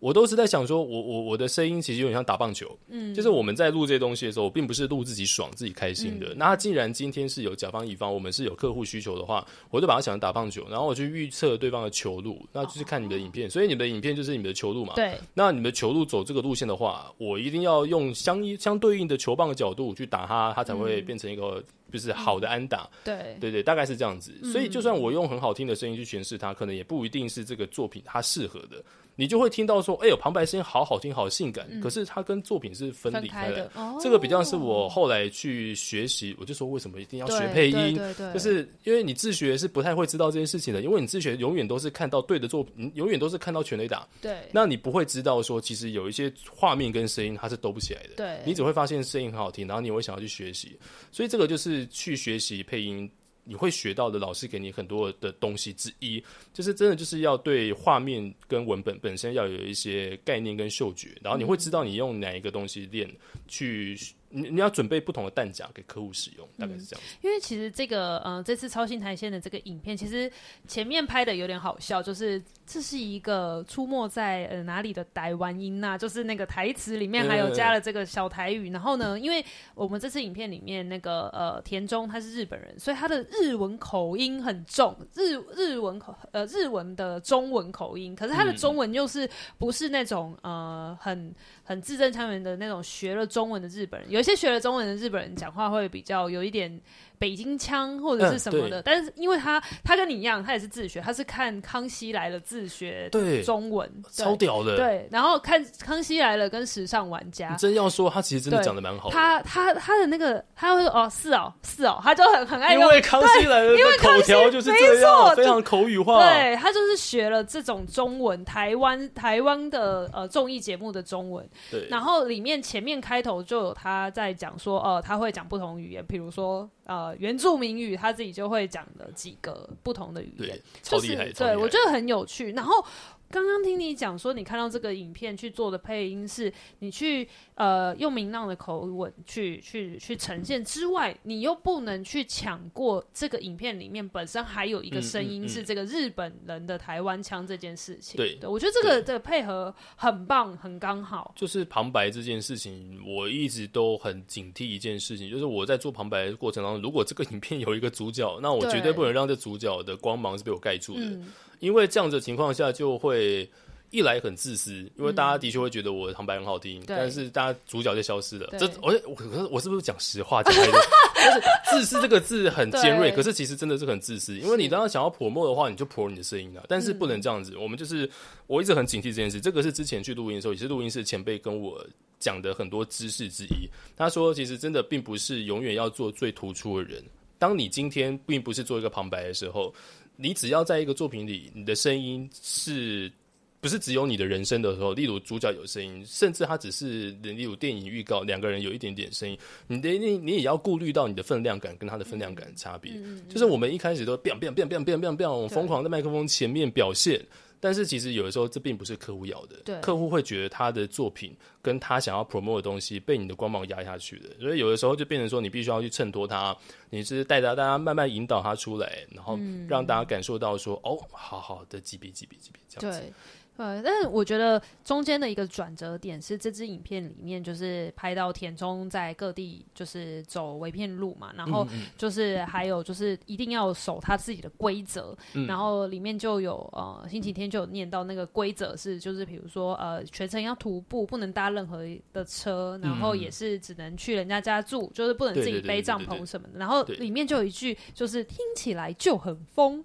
[0.00, 6.30] 我都是在想说，我我我的声音其实有点像打棒球，嗯，就是我们在录这些东西的时候，我并不是录自己爽、自己开心的。
[6.30, 13.46] 嗯、那既然今天是有甲方乙方，我们是有客户需求的话，我就把它想成打棒球，然后我去预测对方的球路，那就是看你们的影片。
[13.46, 15.18] 哦、所以你们的影片就是你们的球路嘛，对。
[15.34, 22.88] 那你们的球路走这个路线的话，我一定要用相相对应的球棒的角度去打它，它才会变成一个就是好的安打。
[23.04, 24.32] 嗯、对对对，大概是这样子。
[24.50, 28.82] 所以就算我用很好听的声音去诠释它，可能也不一定是这个作品它适合的。
[29.20, 31.68] 你就会听到说，哎呦，旁白声音好好听，好性感。
[31.70, 33.70] 嗯、可是它跟作品是分离开来的。
[33.74, 38.00] 哦、这个比较是我后来去学习，我就说为什么一定要学配音？
[38.32, 44.08] 就是因为你自学是不太会知道这件事情的，因为你自学永远都是看到对的作品，永远都是看到全垒打。
[44.22, 48.14] 对，那你不会知道说，其实有一些画面跟声音它是兜不起来的。
[48.16, 50.78] 对，你只会发现声音很好听，然后你会想要去学习。
[51.12, 53.06] 所以这个就是去学习配音。
[53.50, 56.22] 你会学到的老师给你很多的东西之一，
[56.54, 63.10] 就是真的就是要对画面跟文本本身要有一些概念跟嗅觉，然后你会知道你用哪一个东西练
[63.48, 63.98] 去。
[64.30, 67.04] 你你要准备不同的弹夹给客户使用，大概是这样。
[67.04, 70.30] 嗯，因为其实这个呃，这次超新台线的这个影片，其实
[70.66, 78.70] 前面拍的有点好笑，就是这是一个出没在呃哪里的台湾音呐，就是那个台词里面还有加了这个小台语。
[78.70, 89.28] 然后呢，因为我们这次影片里面那个呃田中他是日本人，所以他的日文口音很重，日日文口呃日文的中文口音，可是他的中文又是
[89.58, 91.34] 不是那种呃很。
[91.70, 96.80] 很字正腔圆的那种学了中文的日本人，有一些学了中文的日本人讲话会比较有一点。
[97.20, 103.10] 北京腔或者是什么的，嗯、但是因为他他跟你一样，他也是自学，他是看《康熙来了》自学
[103.44, 104.78] 中文，超屌的。
[104.78, 109.12] 对，然后看《康熙来了》跟《时尚玩家》，你真要说他其实真的讲的蛮好的。
[109.14, 112.82] 他他他的那个，他会说哦是哦是哦，他就很很爱用。
[112.82, 116.22] 因为《康熙来了》因为口条就是这样，非常口语化。
[116.22, 121.46] 对，他就是学了这种中文，台湾台湾的呃综艺节目的中文。
[121.70, 126.66] 对，然后里面前面开头就有他在讲说，哦、呃，他会讲不同语言，比如说。
[126.90, 132.50] 呃，原住民语他自己就会讲的几个不同的语言，就是，对，我觉得很有趣。
[132.50, 132.84] 然后。
[133.30, 148.16] 刚刚听你讲说，你看到这个影片去做的配音，是你去呃用明亮的口吻去去去呈现之外，你又不能去抢过这个影片里面本身还有一个声音是这个日本人的台湾腔这件事情。
[148.16, 151.32] 对，对，我觉得这个的配合很棒，很刚好。
[151.36, 161.20] 就是旁白这件事情，我一直都很警惕一件事情，就是我在做旁白的过程当中，如果这个影片有一个主角，那我绝对不能让这主角的光芒是被我盖住的。
[161.60, 163.48] 因为这样子的情况下，就会
[163.90, 168.48] 一来很自私，因为大家的确会觉得我的旁白很好听，嗯、但是大家主角就消失了。
[168.58, 170.78] 这我我我是不是讲实话讲开的？
[171.14, 171.40] 但是
[171.70, 174.38] 自私这个字很尖锐， 可是其实真的是很自私。
[174.38, 177.52] 因为你当然想要 promote 的话，你就 promote 你的声音了，但是不能这样子。
[177.56, 178.08] 嗯、我们就是
[178.46, 179.40] 我一直很警惕这件事。
[179.40, 181.84] 这个是之前去录音的时候，也是录音室前辈跟我
[182.18, 183.68] 讲的很多知识之一。
[183.96, 187.02] 他说，其实真的并不是永远要做最突出的人。
[187.38, 189.74] 当你今天并不是做一个旁白的时候。
[190.20, 193.10] 你只要在一个作品里，你的声音是
[193.58, 202.92] 不是只有你的人声的时候，例如主角有声音，甚至他只是例如电影预告两个人有一点点声音，你的你你也要顾虑到你的分量感跟他的分量感的差别。
[203.28, 207.18] 就是我们一开始都变变变变变变变，我们疯狂在麦克风前面表现，
[207.60, 216.56] 但是其实有的时候这并不是客户要的，对，客户会觉得他的作品跟他想要 promote 的东西被你的光芒压下去的，所以有的时候就变成说你必须要去衬托他，
[216.88, 219.38] 你是带着大家慢慢引导他出来，然后
[219.68, 223.00] 让大家感受到说、嗯、哦，好好的几笔几笔几笔这样子。
[223.00, 223.12] 对
[223.60, 241.84] 呃，但是我觉得中间的一个转折点是这支影片里面，就是拍到田中在各地就是走微片路嘛，然后就是还有就是一定要守他自己的规则，嗯、然后里面就有呃星期天就有念到那个规则是就是比如说呃全程要徒步，不能搭任何
[242.14, 249.84] 的车，然后也是只能去人家家住，就是不能自己背帐篷什么的，然后里面就有一句就是听起来就很疯。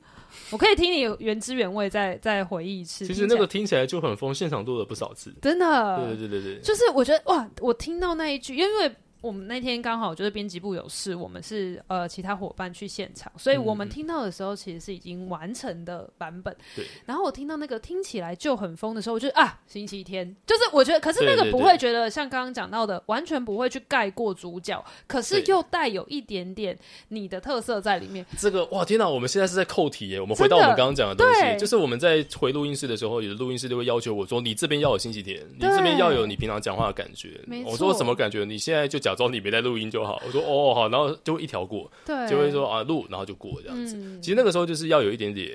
[0.51, 3.05] 我可以听你原汁原味再再回忆一次。
[3.05, 5.97] 其实那个听起来就很疯，现场录了不少次，真的。
[5.97, 8.95] 对对对对对，就是我觉得哇，我听到那一句，因为。
[9.25, 16.55] 我们那天刚好就是编辑部有事，我们是呃其他伙伴去现场，所以我们听到的时候其实是已经完成的版本。
[16.75, 16.85] 对。
[17.07, 28.23] 然后我听到那个听起来就很疯的时候，我就啊，星期天就是我觉得，可是那个不会觉得像刚刚讲到的，完全不会去盖过主角，可是又带有一点点你的特色在里面。
[28.37, 29.09] 这个哇，天哪！
[29.09, 30.21] 我们现在是在扣题耶。
[30.21, 38.45] 我们回到我们刚刚讲的东西，就是我们在回录音室的时候，有的录音室就会要求我说：“你这边要有星期天，你这边要有你平常讲话的感觉。”我说：“什么感觉？
[38.45, 43.95] 你现在就假装你没在录音。”就好，我说哦好，然后就一条过，对，就会说啊录，然后就过这样子。
[43.95, 45.51] 嗯、其实那个时候就是要有一点点，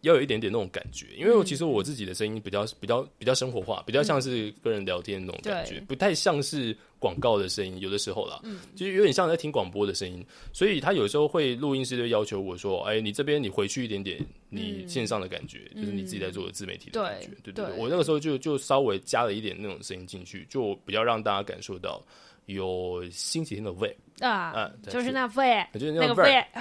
[0.00, 7.78] 要有一点点那种感觉，因为我其实我自己的声音比较比较比较生活化，比较像是跟人聊天那种感觉，嗯、不太像是广告的声音。
[7.78, 17.74] 有的时候啦，嗯，就是有点像在听广播的声音，所以他有时候会录音师就要求我说，哎，你这边你回去一点点，你线上的感觉，嗯、就是你自己在做的自媒体的感觉，对对对。
[17.76, 22.02] 我那个时候就就稍微加了一点那种声音进去，就比较让大家感受到。
[22.46, 26.44] 有星期天的味啊，啊就是那味，就是那个味。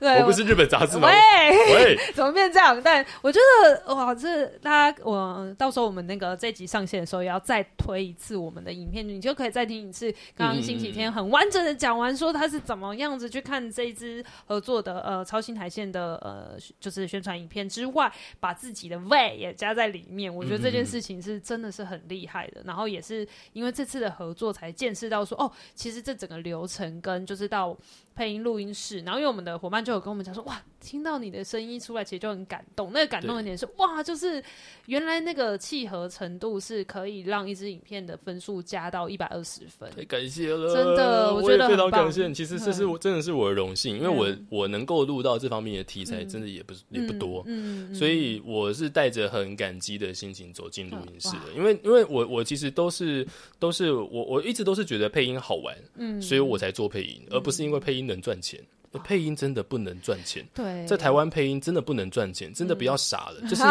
[0.00, 1.08] 对我不是日本杂志吗？
[1.08, 2.78] 喂，喂 怎么变这样？
[2.82, 20.34] 但我觉得哇，这大家我到时候我们那个这集上线的时候，也要再推一次我们的影片，你就可以再听一次刚刚星期天很完整的讲完，说他是怎么样子去看这一支合作的呃超新台线的呃就是宣传影片之外，把自己的味也加在里面。
[20.34, 22.60] 我觉得这件事情是真的是很厉害的。
[22.66, 25.43] 然后也是因为这次的合作，才见识到说哦，
[25.74, 27.76] 其实这整个流程跟就是到。
[28.16, 32.92] 配音录音室，然后因为我们的伙伴就有跟我们讲说，哇，听到你的声音出来，其实就很感动。
[32.92, 34.40] 那个感动的点是，哇，就是
[34.86, 39.90] 原来那个契合程度是可以让一支影片的分数加到一百二十分。
[39.90, 42.32] 太感谢了，真的，我觉得我非常感谢。
[42.32, 51.52] 其实这是我真的是我的荣幸，因为我我能够录到这方面的题材，真的也不是也不多，嗯，所以我是带着很感激的心情走进录音室的。
[51.56, 53.26] 因为因为我我其实都是
[53.58, 58.04] 都是我我一直都是觉得配音好玩，嗯，所以我才做配音，而不是因为配音。
[58.04, 58.60] 能赚钱，
[59.02, 60.44] 配音真的不能赚钱。
[60.52, 63.40] 对，在台湾配音真的不能赚钱，真的不要傻了。
[63.48, 63.62] 就是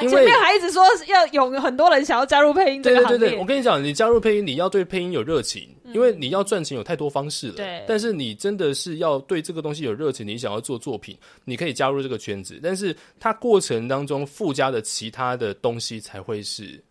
[0.00, 2.80] 因为前面还一直说要有很多人想要加入配音。
[2.80, 7.56] 对对对，我跟你讲，你加入配音，你要对配音有热情，因为你要赚钱有太多方式了。
[7.56, 16.82] 对，但是你真的是要对这个东西有热情，你想要做作品，你可以加入这个圈子，但是它过程当中附加的其他的东西才会是。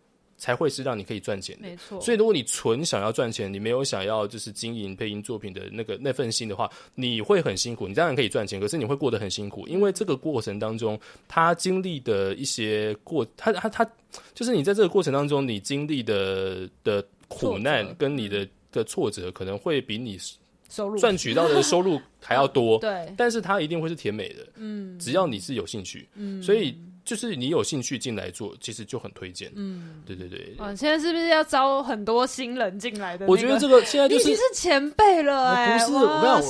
[0.44, 1.98] 才会是让你可以赚钱的，没错。
[2.02, 7.88] 所以如果你纯想要赚钱，你没有想要就是经营配音作品的那个那份心的话，你会很辛苦。
[7.88, 13.90] 你当然可以赚钱，可是你会过得很辛苦，因为这个过程当中，他经历的一些过，他他他，
[14.34, 20.20] 就是你在这个过程当中，你经历的的苦难跟你的的挫折，可能会比你
[20.68, 22.78] 收入赚取到的收入还要多。
[22.84, 24.46] 对，但是它一定会是甜美的。
[24.56, 26.76] 嗯，只要你是有兴趣，嗯，所以。
[27.04, 29.52] 就是你有兴趣进来做，其实就很推荐。
[29.54, 30.54] 嗯，对对对。
[30.58, 33.26] 啊，现在是不是要招很多新人进来的？
[33.26, 36.42] 我觉得这个现在就是你是前辈了，哎，不是，我跟你讲，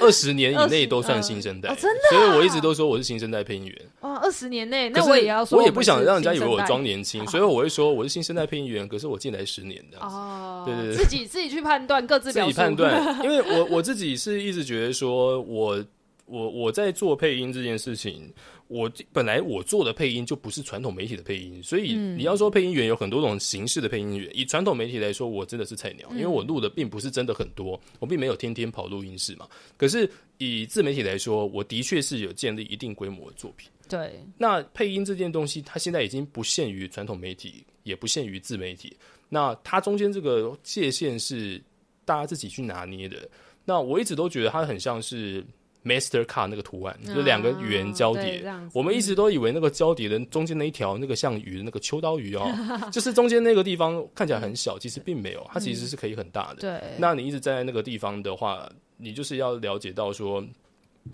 [0.00, 2.00] 我二十年以内都算新生代，真的。
[2.10, 3.76] 所以我一直都说我是新生代配音员。
[4.00, 8.86] 哦，二十年内，那我也要说，我也不想让人家以为我装年轻，所以我会说我是新生代配音员。
[8.86, 13.02] 可是我进来十年的哦，对对对，自己自己去判断，各自自己判断。
[13.24, 15.82] 因为我我自己是一直觉得说，我
[16.26, 18.30] 我我在做配音这件事情。
[18.68, 24.30] 我本来我做的配音就不是传统媒体的配音，所以你要说配音员有很多种形式的配音员。
[24.34, 29.46] 以传统媒体来说，我真的是菜鸟，因为我录的并不是真的很多，我并没有天天跑录音室嘛。
[29.76, 33.68] 可是以自媒体来说，我的确是有建立一定规模的作品。
[33.86, 38.96] 对，那配音这件东西，它现在已经不限于传统媒体，也不限于自媒体。
[39.28, 41.62] 那它中间这个界限是
[42.06, 43.28] 大家自己去拿捏的。
[43.64, 45.44] 那我一直都觉得它很像是。
[45.84, 52.50] Master Card 那个图案，就两个圆交叠，我们一直都以为那个交叠的中间那一条那个像鱼的那个秋刀鱼哦，
[52.90, 56.60] 就是中间那个地方看起来很小，其实并没有，它其实是可以很大的。
[56.60, 60.42] 对，那你一直站在那个地方的话，你就是要了解到说，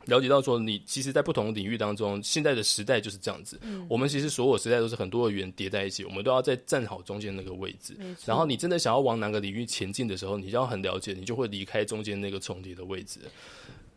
[0.05, 3.59] 了解到说，你其实，在不同领域当中，现在的时代就是这样子。
[3.63, 7.97] 嗯，我们其实所有时代都是很多的圆叠在一起，我们都要在站好中间那个位置。
[8.25, 13.19] 然后你真的想要往哪个领域前进的时候，你就要很了解，你就会离开中间那个重叠的位置。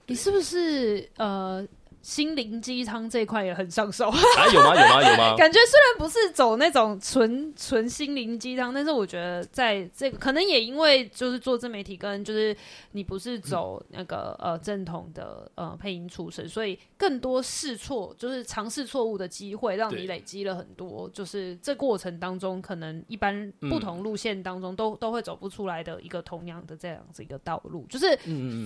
[0.07, 1.65] 你是不是呃？
[2.01, 4.19] 心灵鸡汤这一块也很上手啊？
[4.53, 4.75] 有吗？
[4.75, 5.09] 有吗？
[5.09, 5.35] 有吗？
[5.39, 12.53] 感觉虽然不是走那种纯纯心灵鸡汤，但是我觉得在这个可能也因为就是做自媒体跟就是
[12.91, 21.09] 你不是走那个、嗯、呃正统的呃配音出身，所以更多试错就是尝试错误的机会，让你累积了很多。
[21.13, 28.17] 就是这过程当中，可能一般不同路线当中都、嗯、都会走不出来的一个同样的这样子一个道路，就是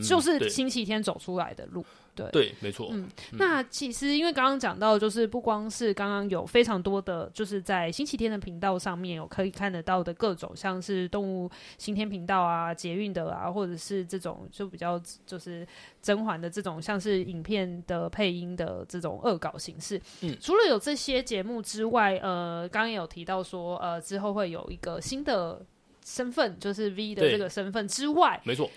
[0.07, 1.83] 就是星期天走出来的路。
[2.13, 2.89] 对，对，没错。
[2.91, 11.47] 嗯，那其实因为刚刚讲到，就是不光是刚刚有非常多的，就是在星期天的频道上面有可以看得到的各种，像是动物
[11.77, 15.67] 新天频道啊、捷运的啊，或者是这种就比较就是
[16.01, 20.01] 甄嬛的这种，像是影片的配音的这种恶搞形式。
[20.21, 25.65] 嗯，除了有这些节目之外，呃，刚刚有提到说，呃，之后会有一个新的
[26.05, 28.69] 身份，就是 V 的这个身份之外，没错。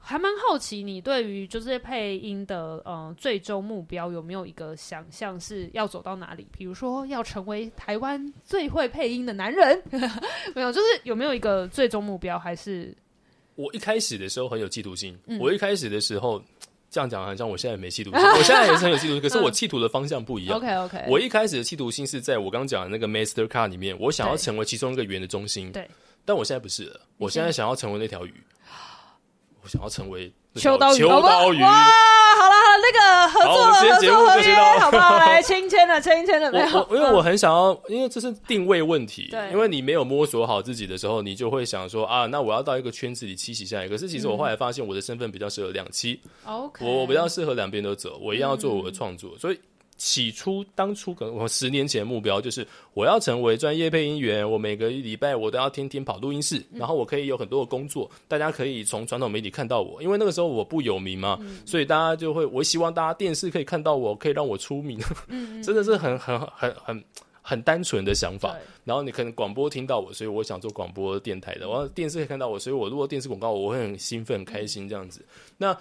[0.00, 6.46] 还蛮好奇，你对于就是配音的呃最终目标有没有一个想象是要走到哪里？
[6.56, 9.82] 比如说要成为台湾最会配音的男人，
[10.54, 12.38] 没有，就是有没有一个最终目标？
[12.38, 12.96] 还是
[13.56, 15.18] 我一开始的时候很有嫉妒心。
[15.26, 16.42] 嗯、我一开始的时候
[16.90, 18.20] 这样讲，好像我现在没企图心。
[18.36, 20.56] 我现在也是很有企图心，可是我企图的方向不一样。
[20.56, 25.70] OK OK，我一开始的企图心是在我刚讲的那个 Master Card 里面，我想要成为其中一个圆的中心。
[25.72, 25.88] 对，
[26.24, 28.34] 但我现在不是了，我现在想要成为那条鱼。
[29.60, 31.62] 我想要成为秋刀鱼，秋刀鱼。
[31.62, 35.18] 哇，好了好了，那个合作了，合作合约，好不好？
[35.18, 36.88] 来签签了，签签了没有？
[36.90, 39.28] 因为我很想要，因为这是定位问题。
[39.30, 43.88] 对，因为你没有摸索好自己的时候，你就会想说啊，那我要到一个圈子里栖息下来。
[43.88, 46.18] 可是其实我后来发现，我的身份比较适合两栖。
[46.44, 49.58] OK，我比较适合两边都走，我一样要做我的创作，所以。
[49.98, 64.98] 起初，当初可能我十年前的目标就是我要成为专业配音员，我每个礼拜我都要天天跑录音室，然后我可以有很多的工作，大家可以从传统媒体看到我，因为那个时候我不有名嘛，所以大家就会，我希望大家电视可以看到我，可以让我出名，
[65.62, 67.04] 真的是很很很很
[67.42, 68.54] 很单纯的想法。
[68.84, 75.24] 然后你可能广播听到我，所以我想做广播电台的，我要电视可以看到我，所以我如果电视广告，我会很兴奋、很开心这样子。
[75.56, 75.76] 那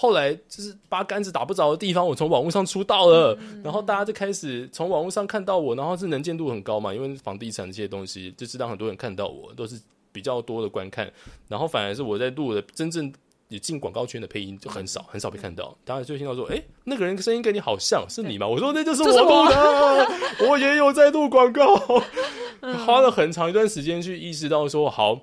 [0.00, 9.78] 后来就是八竿子打不着的地方，我从网络上出道了，嗯、然后大家就开始从网络上看到我，然后是能见度很高嘛，因为房地产这些东西，就是让很多人看到我都是
[10.10, 11.12] 比较多的观看，
[11.48, 13.12] 然后反而是我在录的真正
[13.48, 18.48] 也进广告圈的配音就很少，很少被看到，当然就听到说，哎、欸，那个人声音跟你好像是你吗？
[18.48, 20.08] 我说那就是我录的，
[20.48, 21.76] 我也有在录广告，
[22.86, 25.20] 花了很长一段时间去意识到说好。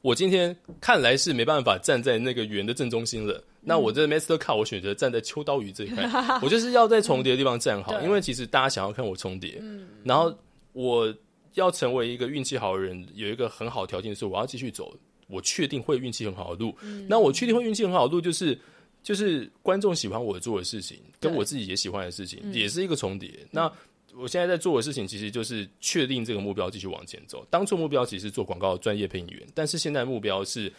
[0.00, 3.42] 我今天看来是没办法站在那个圆的正中心了。
[3.68, 6.04] 嗯、那我这 Master Card 我选择站在秋刀鱼这一块，
[6.42, 9.58] 我就是要在重叠的地方站好，嗯、因为其实大家想要看我重叠。
[9.60, 10.34] 嗯、然后
[10.72, 11.14] 我
[11.54, 14.96] 要成为一个运气好的人，有一个很好的条件是我要继续走，
[15.28, 16.74] 我确定会运气很好的路。
[16.82, 18.58] 嗯、那我确定会运气很好的路，就是
[19.02, 23.30] 就是观众喜欢我做的事情，跟我自己也喜欢的事情，也是一个重叠。
[23.42, 23.72] 嗯、那
[24.16, 27.46] 我现在在做的事情，其实就是确定这个目标，继续往前走。
[27.50, 30.72] 当初目标其实是做广告专业配音员，但是现在目标是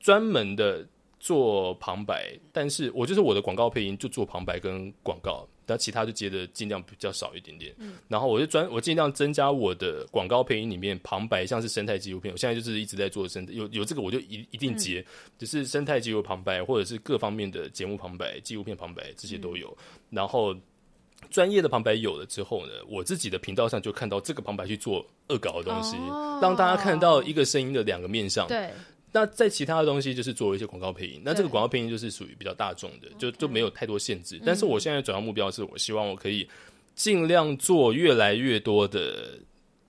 [0.00, 0.84] 专门的
[1.24, 2.38] 做旁白。
[2.52, 7.74] 但是我就是我的广告配音就做旁白跟广告，但其他就接的尽量比较少一点点。
[7.78, 19.74] 嗯、然后我就专我尽量增加我的广告配音里面旁白，像是生态纪录片，我现在就是一直在做生态，有有这个我就一一定接，嗯、就是生态纪录旁白或者是各方面的节目旁白、纪录片旁白这些都有。
[19.80, 20.54] 嗯、然后。
[21.30, 24.98] 专业的旁白有了之后呢，我自己的频道上就看到这个旁白去做
[25.28, 28.46] 恶搞的东西，哦、让大家看到一个声音的两个面向。
[28.46, 28.70] 对，
[29.14, 34.40] 那在其他的东西就是做一些广告配音，那这个广告配音就是属于比较大众的，就就没有太多限制。
[34.44, 36.46] 但是我现在主要目标是我希望我可以
[36.96, 39.38] 尽量做越来越多的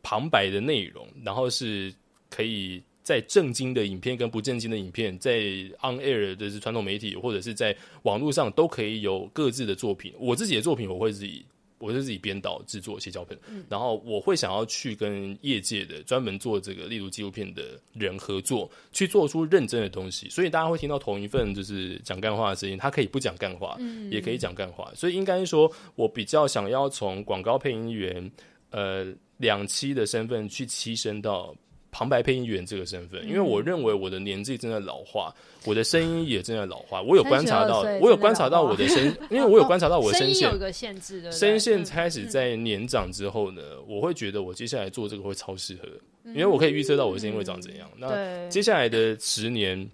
[0.03, 1.91] 旁白的内容，然后是
[2.30, 2.81] 可以。
[3.06, 5.38] 在正经的影片跟不正经的影片，在
[5.84, 10.11] on air 的是传统媒体或者是在网络上都可以有各自的作品。
[10.18, 11.45] 我自己的作品我会自己，
[11.77, 20.30] 我是自己编导制作写脚本，嗯、然后我会想要去跟业界的专门做这个，例如纪录片的人合作，去做出认真的东西。
[20.30, 24.91] 所以大家会听到同一份就是讲干话的声音，他可以不讲干话，嗯、也可以讲干话。
[24.95, 28.31] 所以应该说，我比较想要从广告配音员
[28.69, 29.06] 呃
[29.38, 31.56] 两栖的身份去栖身到。
[31.97, 37.01] 旁白配音员这个身份，因为我认为我的年纪正在老化，我的声音也正在老化。
[37.01, 45.88] 我有观察到，我有观察到我的声，因为我有观察到我的声 线有个限制的声线开始在年长之后呢，我会觉得我接下来做这个会超适合，
[46.26, 47.89] 因为我可以预测到我的声音会长怎样。
[47.97, 49.89] 那接下来的十年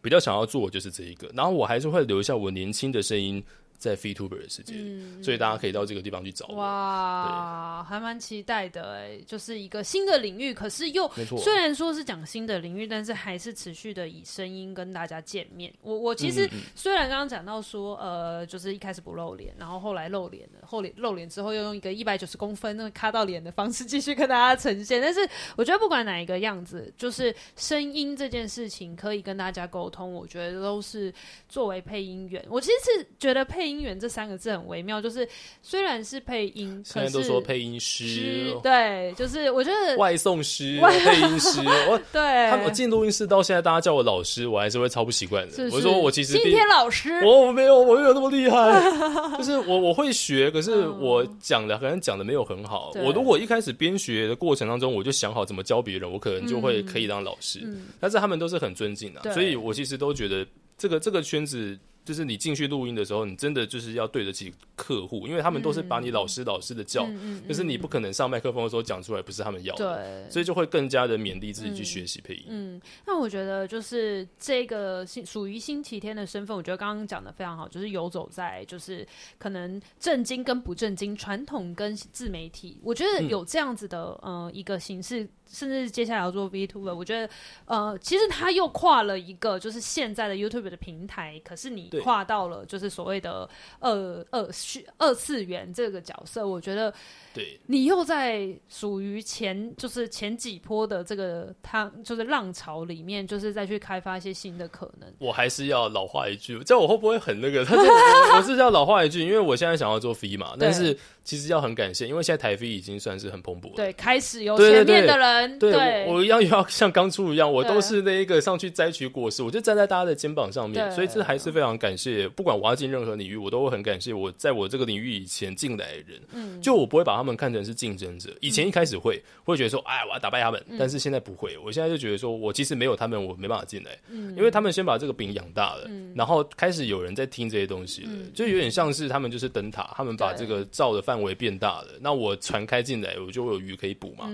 [0.00, 3.42] 比较想要做的就是这一个，然后我还是会留下我年轻的声音。
[3.82, 6.54] 在 VTuber 的世界，嗯、所以大家可以到这个地方去找我。
[6.54, 15.74] 哇，还蛮期待的哎，就是一个新的领域，可是又虽然说是讲新的领域，但是还是持续的以声音跟大家见面。
[15.82, 25.02] 我我其实虽然刚刚讲到说，呃，就是一开始不露脸，然后后来露脸了，后脸露脸之后又用一个一百九十公分那个卡到脸的方式 继续跟大家呈现。
[25.02, 31.12] 但是我觉得不管哪一个样子，就是声音这件事情可以跟大家沟通，我觉得都是
[31.48, 33.82] 作为配音员，我其实是觉得配音。
[33.82, 35.26] 音源这三个字很微妙，就是
[35.62, 41.58] 虽然是配音，现在都说配音师，对，就是我觉得外送师、配音师，
[41.88, 45.54] 我对，他们进录音室到现在，大家叫我老师，我还是会超不习惯的。
[45.54, 48.78] 是是我说我其实今天老师， 我没有，我没有那么厉害，
[49.38, 52.92] 就是我我会学，可是我讲的可能讲的没有很好。
[52.96, 57.60] 我如果一开始边学的过程当中，我就想好怎么教别人，我可能就会可以当老师。
[57.64, 60.46] 嗯、但是他们都是很尊敬的，对所以我其实都觉得
[60.76, 61.78] 这个这个圈子。
[62.04, 72.44] 就是你进去录音的时候，你真的就是要对得起客户，因为他们都是把你老师老师的叫，嗯、就是你不可能上麦克风的时候讲出来不是他们要的，对，所以就会更加的勉励自己去学习配音。
[72.48, 79.06] 嗯，那我觉得就是这个属于星期天的身份，我觉得刚刚讲的非常好，就是游走在就是
[79.38, 85.28] 可能正经跟不正经，传统跟自媒体，我觉得有这样子的、嗯、呃一个形式。
[85.52, 87.28] 甚至接下来要做 VTuber，我觉得，
[87.66, 93.48] 呃，其实他又跨了一个就是现在的 YouTube 的平台，可是你跨到了就是所谓的
[93.80, 96.92] 二二虚二次元这个角色，我觉得。
[97.34, 105.10] 对，你又在属于前就是前几波的这个他就是浪潮里面，就是再去开发一些新的可能。
[105.18, 107.64] 我还是要老话一句，这样我会不会很那个？
[107.64, 107.74] 他
[108.36, 113.74] 我是要老话一句，因为我现在想要做 V 嘛，但是其实要很感谢，因为现在台飞已经算是很蓬勃了。
[113.76, 122.28] 对，开始有前面的人，对，我，我一样要像刚出一样，我都是那一个上去摘取果实，我就站在大家的肩膀上面，所以这还是非常感谢。
[122.28, 128.30] 不管我要进任何领域，我都会很感谢我在我这个领域以前进来的人，嗯，就我不会把他们看成是竞争者。
[128.40, 131.56] 以前一开始会会觉得说，哎，我要打败他们，但是现在不会。
[131.58, 133.90] 我现在就觉得说，我其实没有他们，我没办法进来，
[134.36, 144.28] 因为他们先把这个饼养大了，然后开始有人在听这些东西了，就有点像是他们就是灯塔，他们把这个照的范围变大了，那我船开进来，我就有鱼可以捕嘛。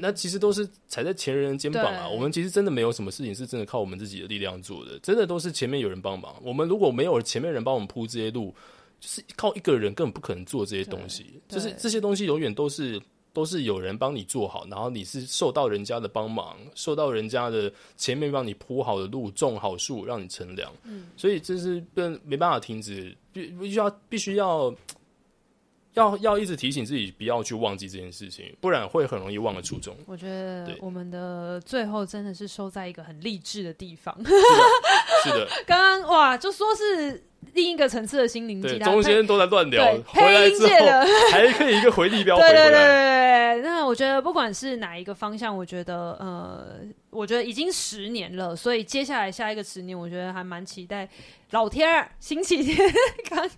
[0.00, 2.08] 那其实都是踩在前人的肩膀啊。
[2.08, 6.34] 我们其实真的没有什么事情是真的靠我们自己的力量做的，真的都是前面有人帮忙。
[6.42, 8.54] 我们如果没有前面人帮我们铺这些路。
[8.98, 12.98] 就是靠一个人根本不可能做这些东西，就是这些东西永远都是
[13.34, 20.72] 都是有人帮你做好，然后你是受到人家的帮忙，受到人家的前面帮你铺好的路，种好树，让你乘凉。
[20.84, 24.74] 嗯，所以这是跟没办法停止，必必须要必须要
[25.96, 29.96] 要要一直提醒自己不要去忘记这件事情，不然会很容易忘了初衷。
[30.06, 34.16] 我觉得我们的最后真的是收在一个很励志的地方。
[35.24, 37.24] 是的， 刚刚哇，就说是。
[37.54, 40.86] 另一个层次的心灵鸡汤，中间都在乱聊，回来之后
[41.32, 42.52] 还可以一个回力标 回来。
[42.52, 51.08] 对对对对，那我觉得不管是哪一个方向，我觉得呃，我觉得已经十年了，所以接下来下一个十年，我觉得还蛮期待。
[51.52, 52.76] 老天儿，星期天
[53.30, 53.48] 刚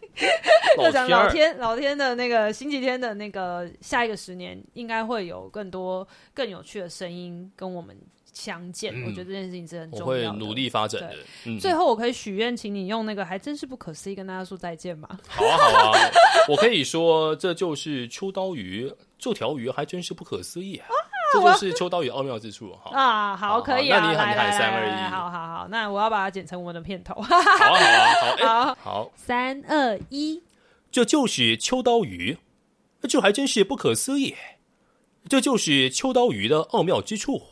[0.79, 7.97] 又讲老天，老天的那个星期天的那个下一个十年，应该会有更多更有趣的声音跟我们。
[8.39, 10.29] 相见，嗯、我觉得这件事情是很重要的。
[10.29, 11.59] 我会努力发展的。
[11.59, 15.09] 最后，我可以许愿，请你用那个还真是不可思议跟大家说再见吗？
[15.27, 15.99] 好啊，好啊，
[16.49, 20.87] 我可以说这就是秋刀鱼，这条鱼还真是不可思议啊！
[21.35, 22.73] 这就是秋刀鱼奥妙之处。
[22.75, 27.21] 哈啊，好，可以啊，那你喊你喊三二一，好好好，那我要把它剪成我们的片头。
[27.21, 30.41] 好啊，好啊，好，好， 好，好，三二一，
[30.93, 32.39] 这就是秋刀鱼，
[33.03, 34.37] 这还真是不可思议，
[35.29, 37.43] 这就是秋刀鱼的奥妙之处。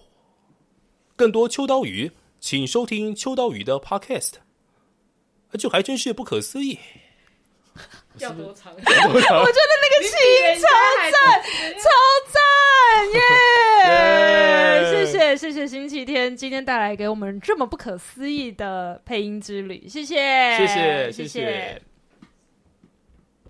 [1.16, 4.34] 更多秋刀鱼，请收听秋刀鱼的 Podcast。
[5.59, 6.78] 这还真是不可思议。
[8.18, 8.72] 要多长？
[8.74, 10.10] 我觉得那个气
[10.60, 10.66] 超
[11.10, 11.43] 赞，
[11.82, 11.88] 超
[12.32, 12.40] 赞
[13.14, 14.90] 耶！
[14.90, 20.16] 谢谢谢谢星期天今天带来给我们这么不可思议的配音之旅，谢谢
[20.56, 21.82] 谢谢谢谢。